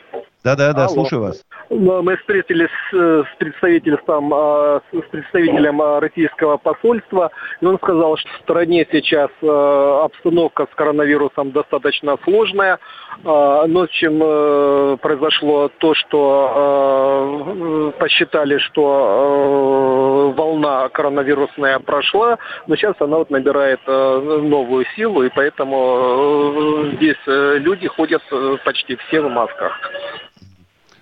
[0.45, 1.43] Да-да-да, слушаю вас.
[1.71, 7.31] Мы встретились с представительством, а, с представителем а, российского посольства,
[7.63, 12.79] и он сказал, что в стране сейчас а, обстановка с коронавирусом достаточно сложная,
[13.23, 23.31] но чем э, произошло то, что посчитали, что волна коронавирусная прошла, но сейчас она вот
[23.31, 29.79] набирает новую силу, и поэтому здесь э, люди ходят э, почти все в масках.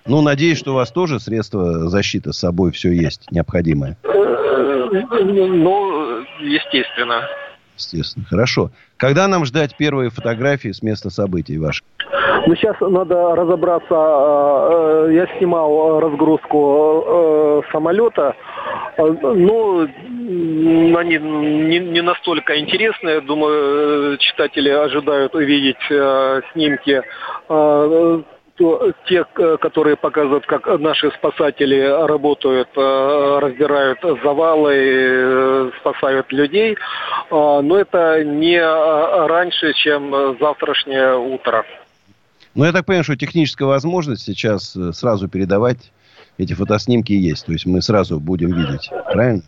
[0.05, 3.97] Ну, надеюсь, что у вас тоже средства защиты с собой все есть необходимое.
[4.03, 4.93] Ну,
[6.39, 7.21] естественно.
[7.75, 8.25] Естественно.
[8.29, 8.71] Хорошо.
[8.97, 11.83] Когда нам ждать первые фотографии с места событий ваших?
[12.45, 13.93] Ну, сейчас надо разобраться.
[13.93, 18.35] Э, я снимал разгрузку э, самолета.
[18.97, 23.21] Ну, они не, не настолько интересные.
[23.21, 27.01] Думаю, читатели ожидают увидеть э, снимки
[28.55, 36.77] то те, э, которые показывают, как наши спасатели работают, э, раздирают завалы, э, спасают людей,
[37.31, 41.65] но это не раньше, чем завтрашнее утро.
[42.53, 45.91] Ну, я так понимаю, что техническая возможность сейчас сразу передавать
[46.37, 47.45] эти фотоснимки есть.
[47.45, 49.41] То есть мы сразу будем видеть, правильно?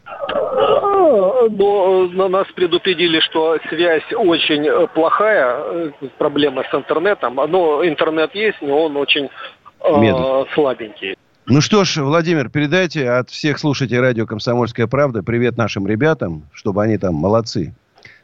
[1.49, 7.35] Но на нас предупредили, что связь очень э, плохая, э, проблема с интернетом.
[7.35, 11.15] Но интернет есть, но он очень э, слабенький.
[11.47, 16.83] Ну что ж, Владимир, передайте от всех слушателей радио «Комсомольская правда» привет нашим ребятам, чтобы
[16.83, 17.73] они там молодцы.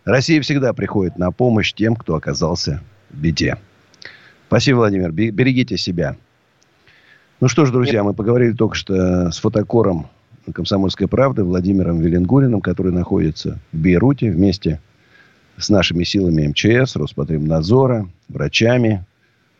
[0.06, 3.58] Россия всегда приходит на помощь тем, кто оказался в беде.
[4.48, 5.12] Спасибо, Владимир.
[5.12, 6.16] Берегите себя.
[7.40, 10.08] Ну что ж, друзья, мы поговорили только что с фотокором
[10.54, 14.80] «Комсомольской правды» Владимиром Веленгуриным, который находится в Бейруте вместе
[15.58, 19.06] с нашими силами МЧС, Роспотребнадзора, врачами.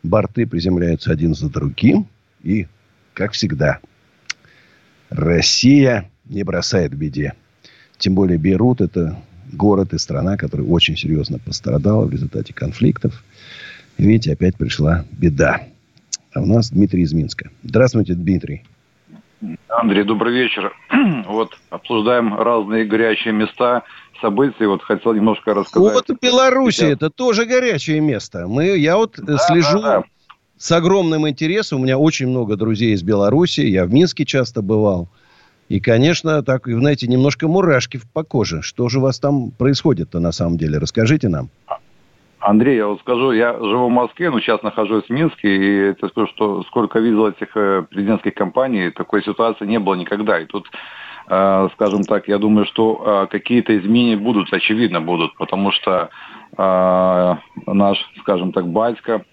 [0.02, 2.06] Борты приземляются один за другим.
[2.42, 2.66] И,
[3.14, 3.78] как всегда,
[5.10, 7.34] Россия не бросает беде.
[7.98, 9.16] Тем более Бейрут– это
[9.52, 13.22] город и страна, которая очень серьезно пострадала в результате конфликтов.
[13.98, 15.62] Видите, опять пришла беда.
[16.32, 17.50] А у нас Дмитрий из Минска.
[17.62, 18.64] Здравствуйте, Дмитрий.
[19.68, 20.72] Андрей, добрый вечер.
[21.26, 23.82] Вот обсуждаем разные горячие места,
[24.20, 24.66] события.
[24.66, 26.08] Вот хотел немножко рассказать.
[26.08, 28.46] Вот Беларуси это тоже горячее место.
[28.46, 30.04] Мы, я вот да, слежу да, да.
[30.56, 31.80] с огромным интересом.
[31.80, 33.60] У меня очень много друзей из Беларуси.
[33.60, 35.08] Я в Минске часто бывал.
[35.68, 38.62] И, конечно, так, знаете, немножко мурашки по коже.
[38.62, 40.78] Что же у вас там происходит-то на самом деле?
[40.78, 41.48] Расскажите нам.
[42.42, 46.08] Андрей, я вот скажу, я живу в Москве, но сейчас нахожусь в Минске, и это
[46.08, 50.40] скажу, что сколько видел этих э, президентских кампаний, такой ситуации не было никогда.
[50.40, 50.68] И тут,
[51.28, 56.10] э, скажем так, я думаю, что э, какие-то изменения будут, очевидно будут, потому что
[56.54, 59.24] наш, скажем так, батька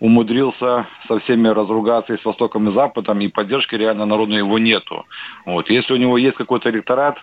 [0.00, 5.04] умудрился со всеми разругаться и с Востоком, и Западом, и поддержки реально народной его нету.
[5.46, 5.70] Вот.
[5.70, 7.16] Если у него есть какой-то электорат,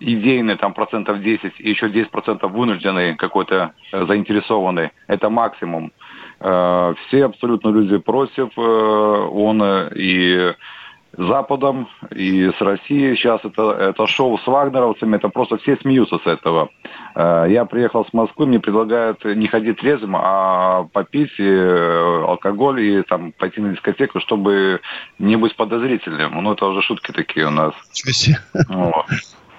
[0.00, 5.92] идейный там процентов 10 и еще 10 процентов вынужденный какой-то э, заинтересованный, это максимум.
[6.40, 9.62] Э, все абсолютно люди против, э, он
[9.94, 10.52] и
[11.18, 13.16] Западом, и с Россией.
[13.16, 16.68] Сейчас это, это шоу с вагнеровцами, это просто все смеются с этого.
[17.14, 23.62] Я приехал с Москвы, мне предлагают не ходить трезвым, а попить алкоголь и там пойти
[23.62, 24.82] на дискотеку, чтобы
[25.18, 26.42] не быть подозрительным.
[26.42, 27.72] Ну, это уже шутки такие у нас.
[28.68, 29.06] Вот.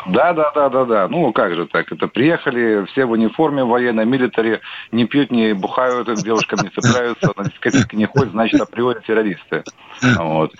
[0.05, 1.07] Да, да, да, да, да.
[1.07, 1.91] Ну, как же так?
[1.91, 7.33] Это приехали, все в униформе военной, милитари, не пьют, не бухают, к девушкам не цепляются,
[7.35, 9.63] на дискотеке не ходят, значит, априори террористы.
[10.17, 10.53] Вот.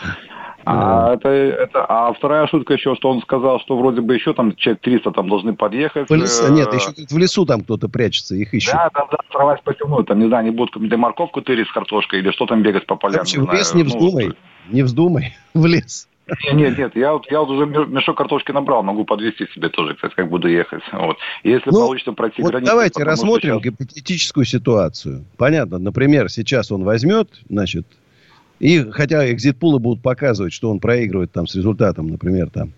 [0.70, 4.54] А, это, это, а вторая шутка еще, что он сказал, что вроде бы еще там
[4.56, 6.10] человек 300 там должны подъехать.
[6.10, 8.74] В лесу, нет, еще в лесу там кто-то прячется, их ищут.
[8.74, 10.04] Да, да, да, сорвать потяну.
[10.04, 12.98] Там, не знаю, они будут для морковку тырить с картошкой или что там бегать по
[12.98, 13.20] полям.
[13.20, 14.36] Короче, в лес не ну, вздумай, ну,
[14.76, 16.10] не вздумай в лес.
[16.54, 20.14] Нет, нет, я вот, я вот уже мешок картошки набрал, могу подвести себе тоже, кстати,
[20.16, 20.84] как буду ехать.
[20.92, 21.18] Вот.
[21.44, 22.72] Если ну, получится пройти вот границу...
[22.72, 23.64] Давайте рассмотрим сейчас...
[23.64, 25.26] гипотетическую ситуацию.
[25.38, 27.88] Понятно, например, сейчас он возьмет, значит,
[28.60, 32.74] и хотя экзит-пулы будут показывать, что он проигрывает там с результатом, например, там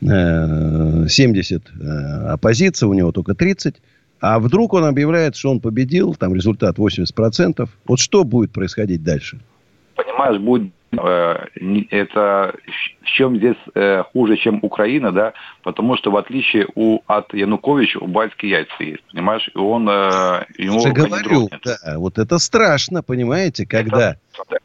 [0.00, 3.76] 70 э, э, оппозиция, у него только 30,
[4.20, 7.68] а вдруг он объявляет, что он победил, там результат 80%.
[7.86, 9.40] Вот что будет происходить дальше?
[9.96, 12.54] Понимаешь, будет э, это
[13.02, 17.98] в чем здесь э, хуже, чем Украина, да, потому что в отличие у, от Януковича
[18.00, 23.02] у Бальски яйца есть, понимаешь, и он э, ему Я говорю, да, вот это страшно,
[23.02, 24.58] понимаете, когда это,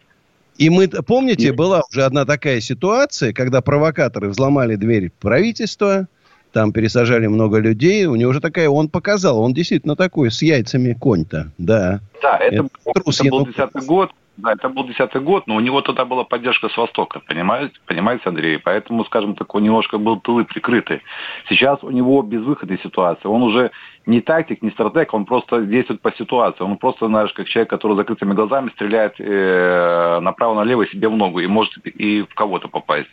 [0.57, 6.07] и мы, помните, была уже одна такая ситуация, когда провокаторы взломали дверь правительства,
[6.53, 10.93] там пересажали много людей, у него уже такая, он показал, он действительно такой, с яйцами
[10.93, 11.99] конь-то, да.
[12.21, 15.81] Да, это, это, это был десятый год, да, это был десятый год, но у него
[15.81, 18.59] тогда была поддержка с Востока, понимаете, понимаете, Андрей?
[18.59, 21.01] Поэтому, скажем так, у немножко был тылы прикрыты.
[21.47, 23.29] Сейчас у него безвыходная ситуация.
[23.29, 23.71] Он уже
[24.05, 26.63] не тактик, не стратег, он просто действует по ситуации.
[26.63, 31.47] Он просто, знаешь, как человек, который закрытыми глазами стреляет э, направо-налево себе в ногу и
[31.47, 33.09] может и в кого-то попасть.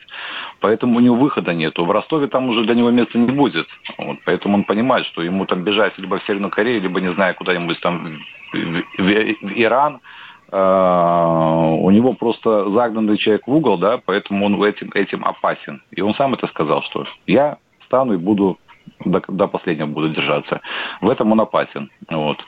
[0.59, 1.85] Поэтому у него выхода нету.
[1.85, 3.69] В Ростове там уже для него места не будет.
[3.97, 7.37] Вот, поэтому он понимает, что ему там бежать либо в Северную Корею, либо, не знаю,
[7.37, 8.19] куда-нибудь там
[8.53, 10.01] в, в, в Иран–
[10.53, 15.83] у него просто загнанный человек в угол, да, поэтому он этим, этим опасен.
[15.91, 18.59] И он сам это сказал, что я стану и буду
[19.05, 20.61] до, до последнего буду держаться.
[21.01, 21.91] В этом он опасен.
[22.11, 22.39] Вот.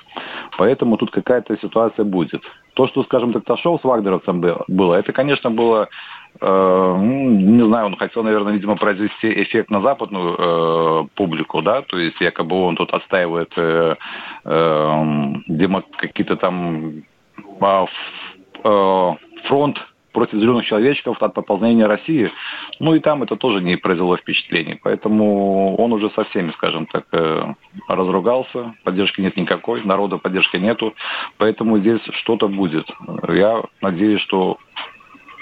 [0.58, 2.42] Поэтому тут какая-то ситуация будет.
[2.74, 5.88] То, что, скажем так, Ташов с вагнеровцем было, это, конечно, было,
[6.40, 11.98] э, не знаю, он хотел, наверное, видимо, произвести эффект на западную э, публику, да, то
[11.98, 13.94] есть якобы он тут отстаивает э,
[14.44, 15.30] э,
[15.98, 17.04] какие-то там
[19.48, 19.78] фронт
[20.14, 22.30] против зеленых человечков от пополнения России.
[22.78, 24.78] Ну и там это тоже не произвело впечатления.
[24.82, 27.54] Поэтому он уже со всеми, скажем так, э,
[27.88, 28.74] разругался.
[28.84, 30.94] Поддержки нет никакой, народа поддержки нету.
[31.36, 32.88] Поэтому здесь что-то будет.
[33.28, 34.58] Я надеюсь, что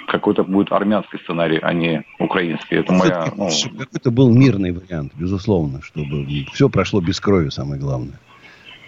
[0.09, 2.79] какой-то будет армянский сценарий, а не украинский.
[2.79, 3.27] Это моя...
[3.37, 3.49] Ну...
[3.79, 8.19] Какой-то был мирный вариант, безусловно, чтобы все прошло без крови, самое главное.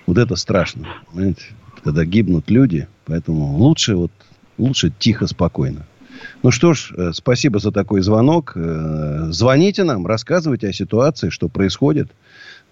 [0.07, 0.87] Вот это страшно.
[1.13, 1.45] Понимаете?
[1.85, 2.89] когда гибнут люди.
[3.07, 4.13] Поэтому лучше вот
[4.59, 5.87] лучше тихо, спокойно.
[6.43, 8.53] Ну что ж, э, спасибо за такой звонок.
[8.55, 12.09] Э, звоните нам, рассказывайте о ситуации, что происходит.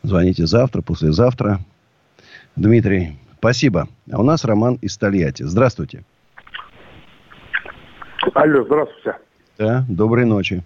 [0.03, 1.61] Звоните завтра, послезавтра.
[2.57, 3.89] Дмитрий, спасибо.
[4.11, 5.43] А у нас Роман из Тольятти.
[5.43, 6.05] Здравствуйте.
[8.35, 9.19] Алло, здравствуйте.
[9.59, 10.63] Да, доброй ночи.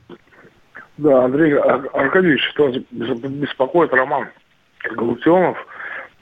[0.98, 4.29] Да, Андрей Аркадьевич, что беспокоит Роман
[4.94, 5.57] Галактионов–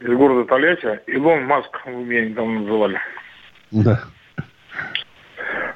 [0.05, 1.01] из города Тольятти.
[1.07, 2.99] Илон Маск вы меня недавно называли.
[3.75, 4.01] Да.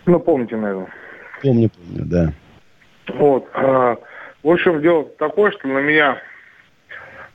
[0.07, 0.89] Ну, помните, наверное.
[1.43, 2.33] Помню, помню, да.
[3.15, 3.49] Вот.
[3.55, 3.97] А,
[4.43, 6.17] в общем, дело такое, что на меня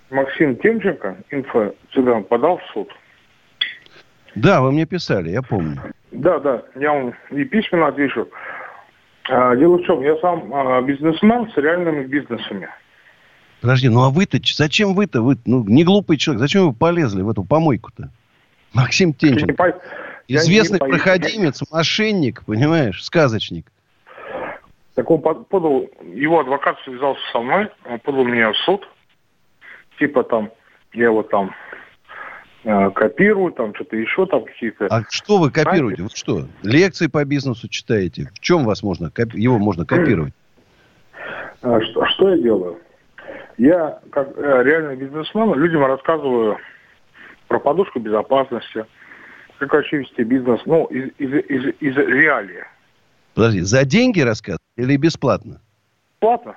[0.09, 2.89] Максим Темченко, инфо-цыган, подал в суд.
[4.35, 5.79] Да, вы мне писали, я помню.
[6.11, 8.29] Да, да, я вам и письменно отвечу.
[9.29, 12.69] А, дело в чем, я сам а, бизнесмен с реальными бизнесами.
[13.61, 17.29] Подожди, ну а вы-то, зачем вы-то, вы, ну, не глупый человек, зачем вы полезли в
[17.29, 18.09] эту помойку-то?
[18.73, 19.55] Максим Тенчин.
[20.27, 21.77] Известный не проходимец, я...
[21.77, 23.71] мошенник, понимаешь, сказочник.
[24.95, 28.87] Так он подал, его адвокат связался со мной, он подал меня в суд.
[29.97, 30.51] Типа там,
[30.93, 31.53] я вот там
[32.63, 34.87] э, копирую, там что-то еще, там какие-то...
[34.87, 36.03] А что вы копируете?
[36.03, 38.29] Вы что, лекции по бизнесу читаете?
[38.33, 40.33] В чем вас можно, его можно копировать?
[41.63, 42.79] А что, что я делаю?
[43.57, 46.57] Я, как э, реальный бизнесмен, людям рассказываю
[47.47, 48.85] про подушку безопасности,
[49.59, 52.63] как вообще вести бизнес, ну, из, из, из, из реалии.
[53.33, 55.61] Подожди, за деньги рассказывать или бесплатно?
[56.21, 56.55] Бесплатно.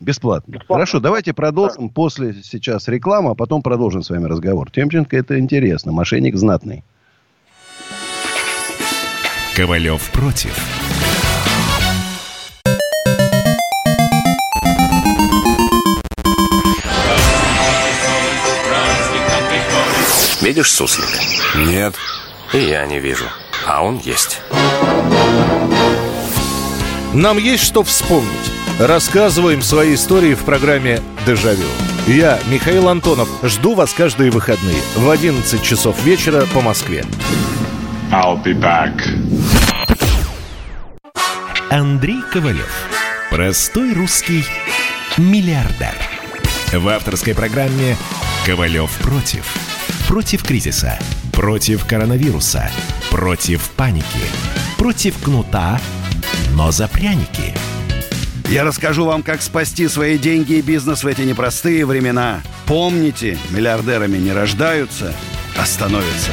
[0.00, 0.52] Бесплатно.
[0.52, 0.74] Бесплатно.
[0.74, 1.92] Хорошо, давайте продолжим да.
[1.92, 4.70] после сейчас рекламы, а потом продолжим с вами разговор.
[4.70, 6.84] Темченко это интересно, мошенник знатный.
[9.56, 10.77] Ковалев против.
[20.40, 21.08] Видишь суслик?
[21.56, 21.94] Нет.
[22.52, 23.24] И я не вижу.
[23.66, 24.40] А он есть.
[27.12, 28.28] Нам есть что вспомнить.
[28.78, 31.66] Рассказываем свои истории в программе «Дежавю».
[32.06, 37.04] Я, Михаил Антонов, жду вас каждые выходные в 11 часов вечера по Москве.
[38.12, 38.94] I'll be back.
[41.70, 42.72] Андрей Ковалев.
[43.30, 44.44] Простой русский
[45.18, 45.94] миллиардер.
[46.72, 47.96] В авторской программе
[48.46, 49.44] «Ковалев против».
[50.08, 50.98] Против кризиса.
[51.34, 52.70] Против коронавируса.
[53.10, 54.24] Против паники.
[54.78, 55.78] Против кнута,
[56.56, 57.52] но за пряники.
[58.50, 62.40] Я расскажу вам, как спасти свои деньги и бизнес в эти непростые времена.
[62.66, 65.12] Помните, миллиардерами не рождаются,
[65.58, 66.30] а становятся.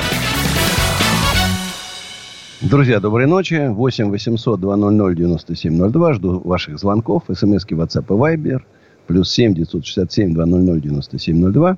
[2.61, 3.67] Друзья, доброй ночи.
[3.67, 6.13] 8 800 200 9702.
[6.13, 7.23] Жду ваших звонков.
[7.27, 8.61] СМСки WhatsApp и Viber.
[9.07, 11.77] Плюс 7 967 200 9702.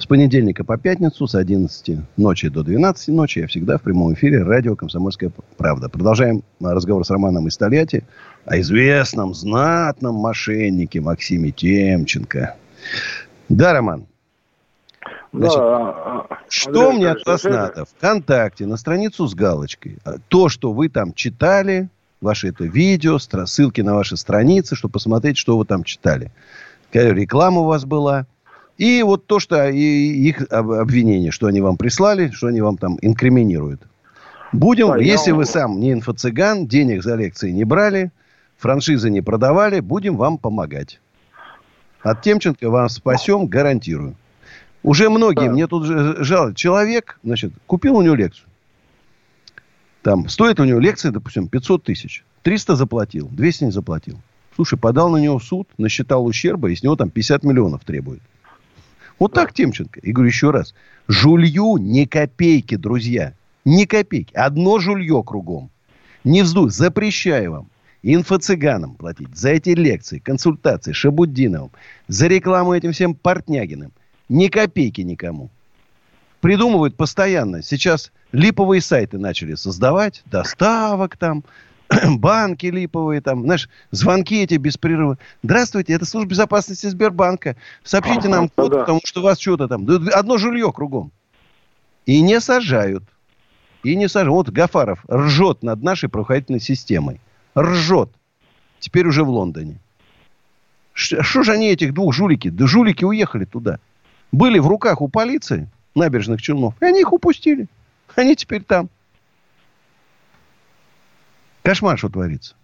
[0.00, 4.42] С понедельника по пятницу с 11 ночи до 12 ночи я всегда в прямом эфире
[4.42, 5.90] радио «Комсомольская правда».
[5.90, 8.04] Продолжаем разговор с Романом из Тольятти
[8.46, 12.56] о известном, знатном мошеннике Максиме Темченко.
[13.50, 14.06] Да, Роман?
[15.34, 17.84] Значит, да, что Андрей, мне от вас надо?
[17.84, 19.98] Вконтакте, на страницу с галочкой.
[20.04, 21.90] А, то, что вы там читали,
[22.22, 26.32] ваше это видео, ссылки на ваши страницы, чтобы посмотреть, что вы там читали.
[26.90, 28.24] Реклама у вас была–
[28.80, 32.96] и вот то, что и их обвинение, что они вам прислали, что они вам там
[33.02, 33.82] инкриминируют.
[34.52, 35.36] Будем, да, если я...
[35.36, 38.10] вы сам не инфо-цыган, денег за лекции не брали,
[38.56, 40.98] франшизы не продавали, будем вам помогать.
[42.00, 44.14] От Темченко вам спасем, гарантирую.
[44.82, 45.52] Уже многие, да.
[45.52, 48.46] мне тут жалуют, человек, значит, купил у него лекцию.
[50.00, 52.24] Там, стоит у него лекция, допустим, 500 тысяч.
[52.44, 54.18] 300 заплатил, 200 не заплатил.
[54.56, 58.22] Слушай, подал на него суд, насчитал ущерба, и с него там 50 миллионов требует.
[59.20, 60.00] Вот так, Темченко.
[60.00, 60.74] И говорю еще раз.
[61.06, 63.34] Жулью ни копейки, друзья.
[63.64, 64.34] Ни копейки.
[64.34, 65.70] Одно жулье кругом.
[66.24, 66.70] Не вздуй.
[66.70, 67.66] Запрещаю вам.
[68.02, 71.70] Инфо-цыганам платить за эти лекции, консультации Шабуддиновым,
[72.08, 73.92] за рекламу этим всем Портнягиным.
[74.30, 75.50] Ни копейки никому.
[76.40, 77.62] Придумывают постоянно.
[77.62, 80.22] Сейчас липовые сайты начали создавать.
[80.24, 81.44] Доставок там,
[82.18, 85.18] банки липовые, там, знаешь, звонки эти беспрерывные.
[85.42, 87.56] Здравствуйте, это служба безопасности Сбербанка.
[87.82, 88.80] Сообщите нам код, да.
[88.80, 89.86] потому что у вас что-то там.
[90.14, 91.10] Одно жилье кругом.
[92.06, 93.04] И не сажают.
[93.82, 94.32] И не сажают.
[94.32, 97.20] Вот Гафаров ржет над нашей правоохранительной системой.
[97.58, 98.10] Ржет.
[98.78, 99.78] Теперь уже в Лондоне.
[100.92, 102.50] Что же они, этих двух жулики?
[102.50, 103.78] Да жулики уехали туда.
[104.32, 106.74] Были в руках у полиции набережных Челнов.
[106.80, 107.66] И они их упустили.
[108.14, 108.88] Они теперь там.
[111.70, 112.56] Кошмар, что творится.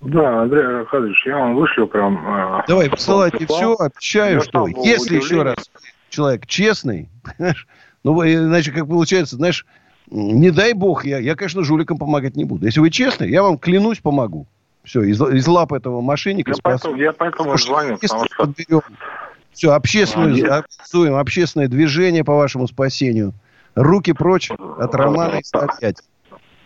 [0.00, 2.16] Да, Андрей Аркадьевич, я вам вышлю прям...
[2.26, 5.70] Э, Давай, посылайте все, обещаю, что если еще раз
[6.08, 7.08] человек честный,
[8.02, 9.64] ну, иначе как получается, знаешь,
[10.10, 12.66] не дай бог, я, я, конечно, жуликам помогать не буду.
[12.66, 14.48] Если вы честный, я вам клянусь, помогу.
[14.82, 16.80] Все, из, из лап этого мошенника я спас.
[16.82, 18.36] Поэтому, я поэтому звоню, потому что...
[18.36, 18.80] Подберем.
[19.52, 23.32] Все, общественную, а, общественное движение по вашему спасению.
[23.76, 25.98] Руки прочь от Романа и стоять.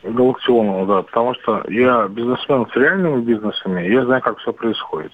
[0.02, 5.12] Галактионова, да, потому что я бизнесмен с реальными бизнесами, я знаю, как все происходит.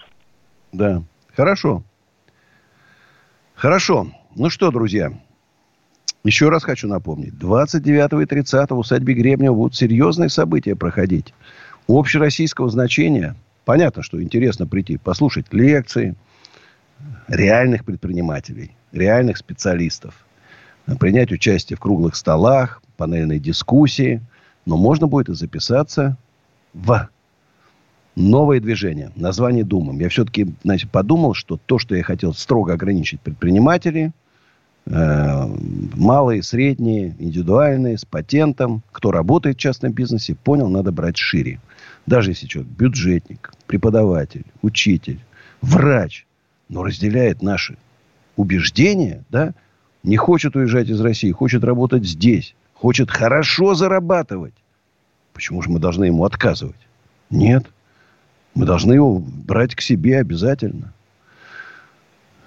[0.72, 1.02] Да,
[1.36, 1.82] хорошо.
[3.54, 4.06] Хорошо.
[4.34, 5.12] Ну что, друзья,
[6.24, 7.38] еще раз хочу напомнить.
[7.38, 11.34] 29 и 30 в усадьбе Гребнева будут серьезные события проходить.
[11.86, 13.34] Общероссийского значения.
[13.64, 16.14] Понятно, что интересно прийти, послушать лекции
[17.28, 20.14] реальных предпринимателей, реальных специалистов.
[20.98, 24.22] Принять участие в круглых столах, панельной дискуссии–
[24.68, 26.18] но можно будет и записаться
[26.74, 27.08] в
[28.14, 29.10] новое движение.
[29.16, 29.98] Название думаем.
[29.98, 34.12] Я все-таки значит, подумал, что то, что я хотел строго ограничить предприниматели,
[34.84, 35.46] э,
[35.96, 41.60] малые, средние, индивидуальные, с патентом, кто работает в частном бизнесе, понял, надо брать шире.
[42.06, 45.20] Даже если человек бюджетник, преподаватель, учитель,
[45.62, 46.26] врач,
[46.68, 47.78] но разделяет наши
[48.36, 49.54] убеждения, да,
[50.02, 54.54] не хочет уезжать из России, хочет работать здесь, хочет хорошо зарабатывать.
[55.32, 56.76] Почему же мы должны ему отказывать?
[57.30, 57.66] Нет.
[58.54, 60.92] Мы должны его брать к себе обязательно.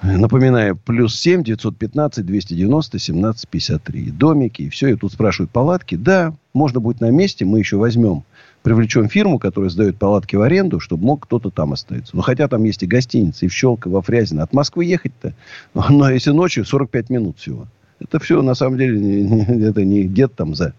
[0.01, 4.11] Напоминаю, плюс 7 915 290 17 53.
[4.11, 4.87] Домики и все.
[4.87, 5.95] И тут спрашивают, палатки?
[5.95, 7.45] Да, можно будет на месте.
[7.45, 8.23] Мы еще возьмем,
[8.63, 12.15] привлечем фирму, которая сдает палатки в аренду, чтобы мог кто-то там остаться.
[12.15, 14.41] Но хотя там есть и гостиницы, и в Щелково, во Фрязино.
[14.41, 15.33] От Москвы ехать-то,
[15.73, 17.67] но если ночью, 45 минут всего.
[18.01, 20.73] Это все, на самом деле, не, не, это не где-то там за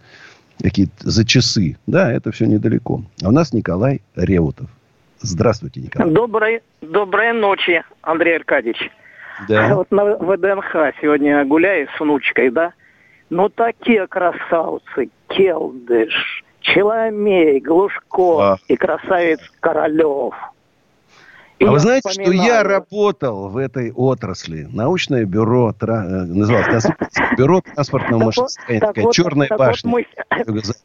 [0.62, 1.76] какие-то за часы.
[1.86, 3.02] Да, это все недалеко.
[3.22, 4.68] А у нас Николай Реутов.
[5.20, 6.10] Здравствуйте, Николай.
[6.10, 8.90] Доброй, доброй ночи, Андрей Аркадьевич.
[9.48, 9.74] Да.
[9.76, 12.72] Вот на ВДНХ сегодня гуляю с внучкой, да?
[13.30, 15.10] Ну, такие красавцы.
[15.28, 18.56] Келдыш, Челомей, Глушко а.
[18.68, 20.34] и красавец Королев–
[21.68, 22.38] а вы знаете, вспоминаю.
[22.38, 24.68] что я работал в этой отрасли?
[24.70, 26.04] Научное бюро, тра...
[26.04, 26.86] Э, называлось
[27.36, 30.04] бюро транспортного машиностроения, черная башня.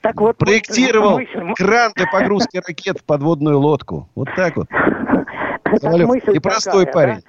[0.01, 1.19] Так вот, Проектировал
[1.55, 4.09] кран для погрузки ракет в подводную лодку.
[4.15, 4.67] Вот так вот.
[5.63, 7.23] Ковалев, непростой парень.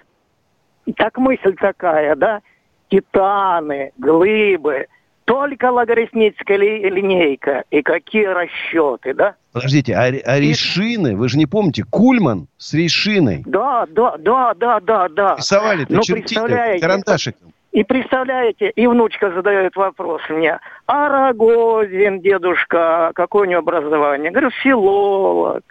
[0.96, 2.40] Так мысль такая, да?
[2.88, 4.86] Титаны, глыбы,
[5.28, 9.34] только логарифмическая ли, линейка и какие расчеты, да?
[9.52, 13.42] Подождите, а, а решины, вы же не помните, Кульман с решиной.
[13.44, 15.36] Да, да, да, да, да, да.
[15.36, 17.52] Рисовали-то, ну, чертили карандашиком.
[17.72, 24.30] И представляете, и внучка задает вопрос мне, а Рогозин, дедушка, какое у него образование?
[24.30, 25.62] Говорю, филолог.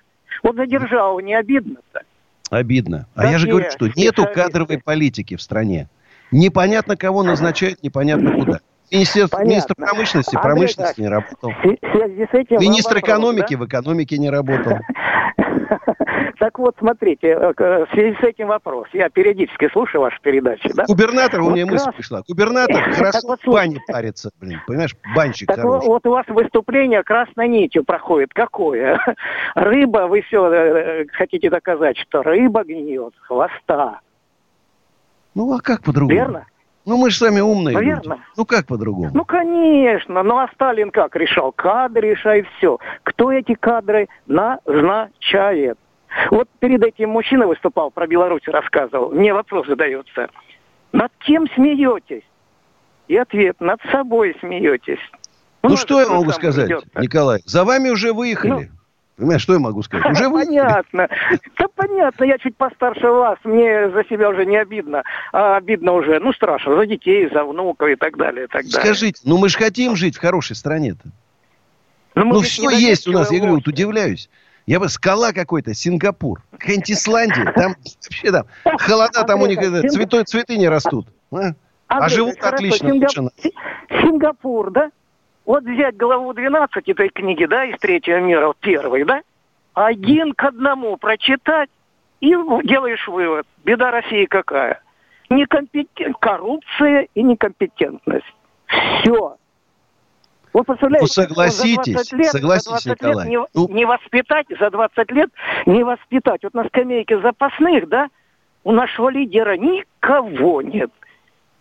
[0.44, 2.04] Вот за державу не обидно-то?
[2.52, 3.08] Обидно.
[3.16, 5.90] А я же говорю, что нету кадровой политики в стране.
[6.32, 8.60] Непонятно, кого назначают, непонятно куда.
[8.92, 11.52] Министр, министр промышленности, Андрей, промышленности так, не работал.
[12.60, 13.60] Министр вопрос, экономики да?
[13.60, 14.74] в экономике не работал.
[16.40, 18.88] Так вот, смотрите, э, в связи с этим вопрос.
[18.94, 20.86] Я периодически слушаю ваши передачи, да?
[20.88, 22.22] Губернатор, у меня мысль пришла.
[22.28, 27.84] Губернатор хорошо в бане парится, блин, понимаешь, банщик Так вот у вас выступление красной нитью
[27.84, 28.34] проходит.
[28.34, 29.00] Какое?
[29.56, 34.02] Рыба, вы все э, хотите доказать, что рыба гниет хвоста.
[35.34, 36.16] Ну, а как по-другому?
[36.16, 36.46] Верно?
[36.88, 38.16] Ну, мы же сами умные Наверное.
[38.16, 38.22] люди.
[38.38, 39.12] Ну, как по-другому?
[39.14, 40.24] Ну, конечно.
[40.24, 41.52] Ну, а Сталин как решал?
[41.52, 42.80] Кадры решай все.
[43.04, 45.78] Кто эти кадры назначает?
[46.32, 49.12] Вот перед этим мужчина выступал, про Беларусь рассказывал.
[49.12, 50.30] Мне вопрос задается.
[50.94, 52.24] Над кем смеетесь?
[53.10, 55.02] И ответ, над собой смеетесь.
[55.64, 57.42] Ну, ну что я могу сказать, идет, Николай?
[57.44, 58.50] За вами уже выехали.
[58.50, 58.77] Ну,
[59.18, 60.06] Понимаешь, что я могу сказать?
[60.12, 61.10] Уже понятно.
[61.58, 66.20] Да понятно, я чуть постарше вас, мне за себя уже не обидно, а обидно уже,
[66.20, 68.80] ну страшно, за детей, за внуков и так далее, и так далее.
[68.80, 71.10] Скажите, ну мы же хотим жить в хорошей стране-то.
[72.14, 74.30] Ну, ну все есть у нас, я говорю, вот удивляюсь.
[74.68, 78.46] Я бы скала какой-то, Сингапур, какая-нибудь Исландия, там вообще там
[78.80, 81.08] холода, там у них цветы, цветы не растут.
[81.32, 81.54] А,
[81.88, 82.90] а живут отлично.
[83.90, 84.92] Сингапур, да?
[85.48, 89.22] Вот взять главу 12 этой книги, да, из третьего мира, первой, да,
[89.74, 91.70] один к одному прочитать,
[92.20, 92.32] и
[92.64, 93.48] делаешь вывод.
[93.64, 94.82] Беда России какая?
[95.30, 96.18] Некомпетент...
[96.20, 98.26] Коррупция и некомпетентность.
[98.66, 99.38] Все.
[100.52, 103.30] Вы представляете, ну, согласитесь, лет, согласитесь, Николай.
[103.30, 103.68] Лет не, ну...
[103.70, 105.30] не воспитать, за 20 лет
[105.66, 106.44] не воспитать.
[106.44, 108.10] Вот на скамейке запасных, да,
[108.66, 110.92] у нашего лидера никого нет.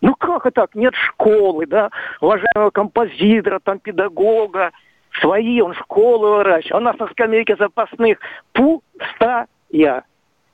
[0.01, 0.75] Ну как это так?
[0.75, 1.89] Нет школы, да,
[2.21, 4.71] уважаемого композитора, там педагога,
[5.19, 6.73] свои, он школы выращивает.
[6.73, 8.19] А у нас на скамейке запасных
[8.53, 9.47] пустая.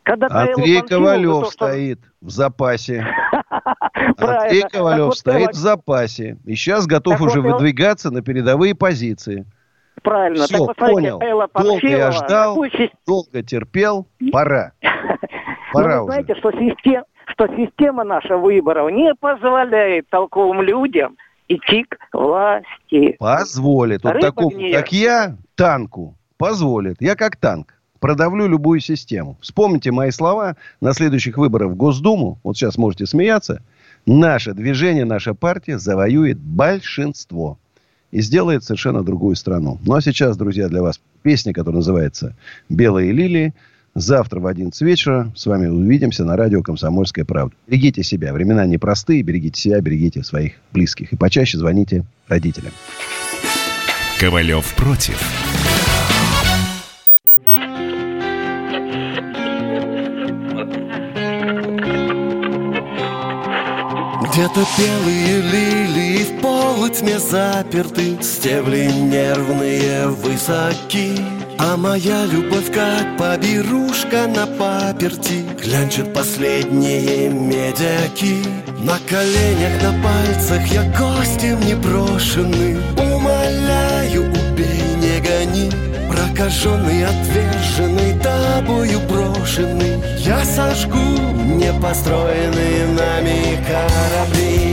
[0.03, 1.51] Когда Андрей Ковалев то, что...
[1.51, 3.05] стоит в запасе.
[4.17, 6.37] Андрей Ковалев стоит в запасе.
[6.45, 9.45] И сейчас готов уже выдвигаться на передовые позиции.
[10.01, 10.45] Правильно.
[10.45, 11.19] Все, понял.
[11.53, 12.61] Долго я ждал,
[13.07, 14.07] долго терпел.
[14.31, 14.73] Пора.
[15.73, 16.13] Пора уже.
[16.13, 21.17] знаете, что система, что система наша выборов не позволяет толковым людям
[21.47, 23.15] идти к власти.
[23.19, 24.03] Позволит.
[24.03, 26.97] Вот такому, как я, танку позволит.
[27.01, 29.37] Я как танк продавлю любую систему.
[29.39, 32.37] Вспомните мои слова на следующих выборах в Госдуму.
[32.43, 33.63] Вот сейчас можете смеяться.
[34.05, 37.57] Наше движение, наша партия завоюет большинство.
[38.11, 39.79] И сделает совершенно другую страну.
[39.85, 42.35] Ну, а сейчас, друзья, для вас песня, которая называется
[42.67, 43.53] «Белые лилии».
[43.95, 47.55] Завтра в 11 вечера с вами увидимся на радио «Комсомольская правда».
[47.67, 48.33] Берегите себя.
[48.33, 49.21] Времена непростые.
[49.21, 51.13] Берегите себя, берегите своих близких.
[51.13, 52.71] И почаще звоните родителям.
[54.19, 55.21] Ковалев против.
[64.23, 71.42] Где-то белые лилии в полутьме заперты, Стебли нервные высоки.
[71.65, 78.35] А моя любовь, как поберушка на паперти Глянчит последние медяки.
[78.79, 85.71] На коленях, на пальцах я гостем непрошенный Умоляю, убей, не гони.
[86.11, 90.03] Прокаженный, отверженный, тобою брошенный.
[90.19, 94.72] Я сожгу непостроенные нами корабли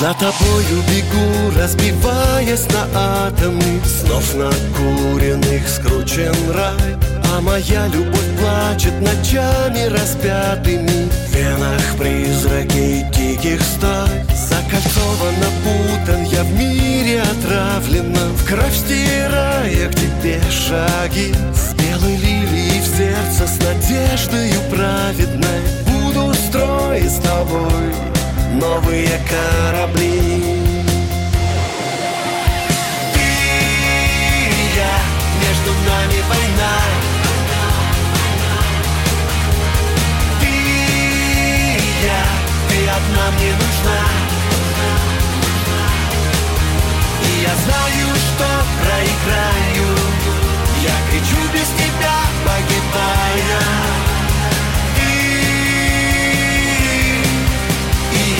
[0.00, 6.96] За тобою бегу, разбиваясь на атомы Снов накуренных скручен рай.
[7.32, 11.08] А моя любовь плачет ночами распятыми.
[11.28, 18.26] В венах призраки диких стай Закольцован, опутан, я в мире отравлена.
[18.36, 21.32] В кровь стирая к тебе шаги.
[21.54, 25.60] С белой лилией в сердце, с надеждою праведной.
[25.86, 28.13] Буду строить с тобой
[28.54, 30.40] новые корабли.
[33.14, 34.94] Ты и я,
[35.42, 36.74] между нами война.
[40.40, 42.22] Ты и я,
[42.68, 44.00] ты одна мне нужна.
[47.22, 48.48] И я знаю, что
[48.80, 49.88] проиграю.
[50.82, 54.03] Я кричу без тебя, погибая.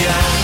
[0.07, 0.43] Одна